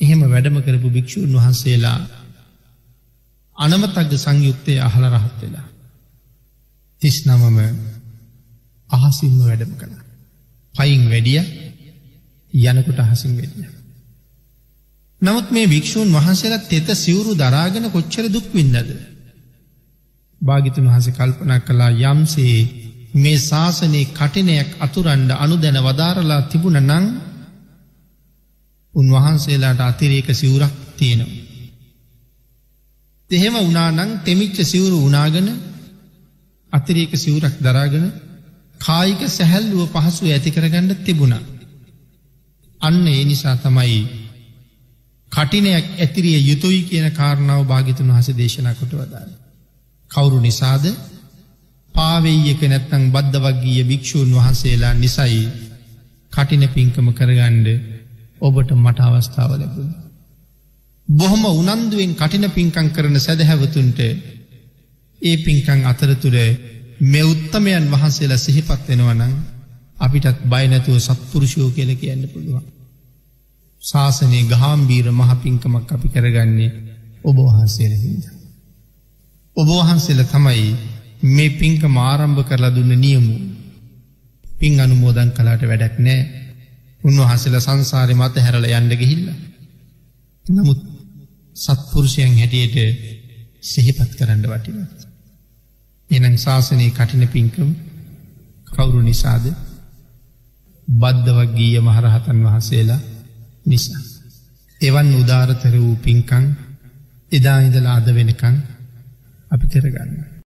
එහෙම 0.00 0.20
වැඩම 0.24 0.56
කරපු 0.62 0.88
භික්‍ෂූන් 0.90 1.32
වහන්සේලා 1.34 1.98
අනමතක්ද 3.56 4.12
සංයුක්තය 4.16 4.72
අහල 4.80 5.04
රහත් 5.08 5.36
වෙලා. 5.42 5.65
තිස් 7.02 7.16
නමම 7.26 7.58
අහසින්ම 8.90 9.38
වැඩම 9.40 9.72
කළ. 9.74 9.94
පයින් 10.74 11.02
වැඩිය 11.10 11.40
යනකොට 12.52 12.98
අහසින් 13.00 13.32
වැඩිය. 13.34 13.68
නමුත් 15.22 15.46
මේ 15.50 15.66
භික්‍ෂූන් 15.66 16.10
වහන්සේලා 16.10 16.64
තෙත 16.64 16.88
සිවුරු 16.94 17.32
දරාගෙන 17.34 17.86
කොච්චර 17.90 18.24
දුක් 18.28 18.46
වින්නද. 18.52 18.90
භාගිතුන් 20.40 20.86
වහස 20.86 21.08
කල්පනා 21.10 21.60
කලා 21.60 21.92
යම්සේ 22.04 22.58
මේ 23.14 23.38
ශාසනයේ 23.40 24.12
කටිනයක් 24.12 24.70
අතුරන්ඩ 24.78 25.30
අනු 25.34 25.54
දැන 25.56 25.78
වදාරලා 25.80 26.42
තිබුණ 26.42 26.78
නං 26.82 27.06
උන්වහන්සේලාට 28.94 29.80
අතිරේක 29.82 30.28
සිවුරක් 30.32 30.74
තියෙනවා. 30.96 31.44
එහෙම 33.30 33.54
උනානං 33.60 34.10
තෙමිච්ච 34.20 34.56
සිවුරු 34.64 34.96
උනාගෙන 35.00 35.48
අතිරේක 36.76 37.12
සිවුරක් 37.16 37.56
දරාගෙන 37.60 38.06
කායික 38.80 39.22
සැහැල්ලුව 39.28 39.82
පහසු 39.88 40.22
ඇති 40.26 40.50
කරගන්න 40.50 40.90
තිබුණා. 40.98 41.42
අන්න 42.80 43.02
ඒ 43.06 43.24
නිසා 43.24 43.56
තමයි 43.56 44.00
කටිනයක් 45.32 45.86
ඇතිරිය 45.96 46.38
යුතුයි 46.42 46.80
කියන 46.82 47.08
කාරණාව 47.12 47.62
භාගිතුන් 47.64 48.08
වහස 48.08 48.28
දේශනා 48.34 48.74
කොට 48.74 48.92
වදාළ. 48.92 49.32
කවුරු 50.10 50.38
නිසාද 50.40 50.84
පාවෙයක 51.94 52.60
නැත්තං 52.64 53.04
බද්ධ 53.10 53.38
වගීය 53.44 53.84
භික්‍ෂූන් 53.84 54.30
වහන්සේලා 54.32 54.94
නිසයි 54.94 55.42
කටින 56.32 56.64
පින්කම 56.68 57.08
කරගණ්ඩ 57.10 57.68
ඔබට 58.40 58.70
මට 58.76 58.98
අවස්ථාව 59.00 59.52
ලැබුණ. 59.52 59.92
බොහොම 61.08 61.44
උනන්දුවෙන් 61.52 62.12
කටින 62.14 62.46
පින්කං 62.50 62.88
කරන 62.90 63.16
සැදහැවතුන්ට 63.18 64.00
ඒ 65.22 65.36
පින්කං 65.38 65.80
අතරතුර 65.84 66.36
මෙ 67.02 67.20
උත්තමයන් 67.24 67.84
වහන්සේලා 67.88 68.38
සිහිපත් 68.38 68.88
වෙනවනං 68.88 69.34
අපිටත් 69.98 70.38
බයිනැතුව 70.44 70.98
සත්පුරුෂයෝ 71.00 71.70
කියල 71.70 71.90
කියන්න 71.96 72.28
පුළුවන්. 72.28 72.64
ශාසනය 73.82 74.40
ගහාම්බීර 74.44 75.06
මහපින්කමක් 75.12 75.90
අපි 75.90 76.08
කරගන්නේ 76.08 76.72
ඔබවහන්සේල 77.24 77.92
හිද. 77.94 78.24
ඔබවහන්සේල 79.56 80.20
තමයි 80.24 80.66
මේ 81.26 81.50
පින්ක 81.52 81.82
මාරම්භ 81.90 82.42
කරලා 82.44 82.70
දුන්න 82.70 82.92
නියමු 82.96 83.36
පින් 84.44 84.80
අනුමෝදන් 84.80 85.30
කලාට 85.30 85.62
වැඩක් 85.62 85.96
නෑ 85.98 86.20
උන්වහසල 87.00 87.56
සංසාරය 87.58 88.14
මත 88.14 88.34
හැරල 88.38 88.66
යන්ඩ 88.68 88.92
ගිහිල්ල. 88.94 89.26
නමුත් 90.46 90.80
සත්පුරුෂයන් 91.56 92.34
හැටියට 92.34 92.76
සිහිපත් 93.62 94.12
කරන්න 94.14 94.42
වටින. 94.44 95.05
එනම් 96.10 96.36
ශාසනයේ 96.36 96.90
කටින 96.90 97.24
පින්කම් 97.28 97.70
කවුරු 98.66 99.00
නිසාද 99.02 99.44
බද්ධවක්ගීය 100.88 101.80
මහරහතන් 101.80 102.38
වහන්සේලා 102.44 103.00
නිසා. 103.66 104.02
එවන් 104.80 105.10
උදාරතර 105.14 105.74
වූ 105.74 105.96
පින්කං 105.96 106.46
එදා 107.32 107.58
ඉඳලා 107.60 107.96
අද 107.96 108.08
වෙනකං 108.14 108.56
අපි 109.50 109.66
කරගන්න. 109.66 110.35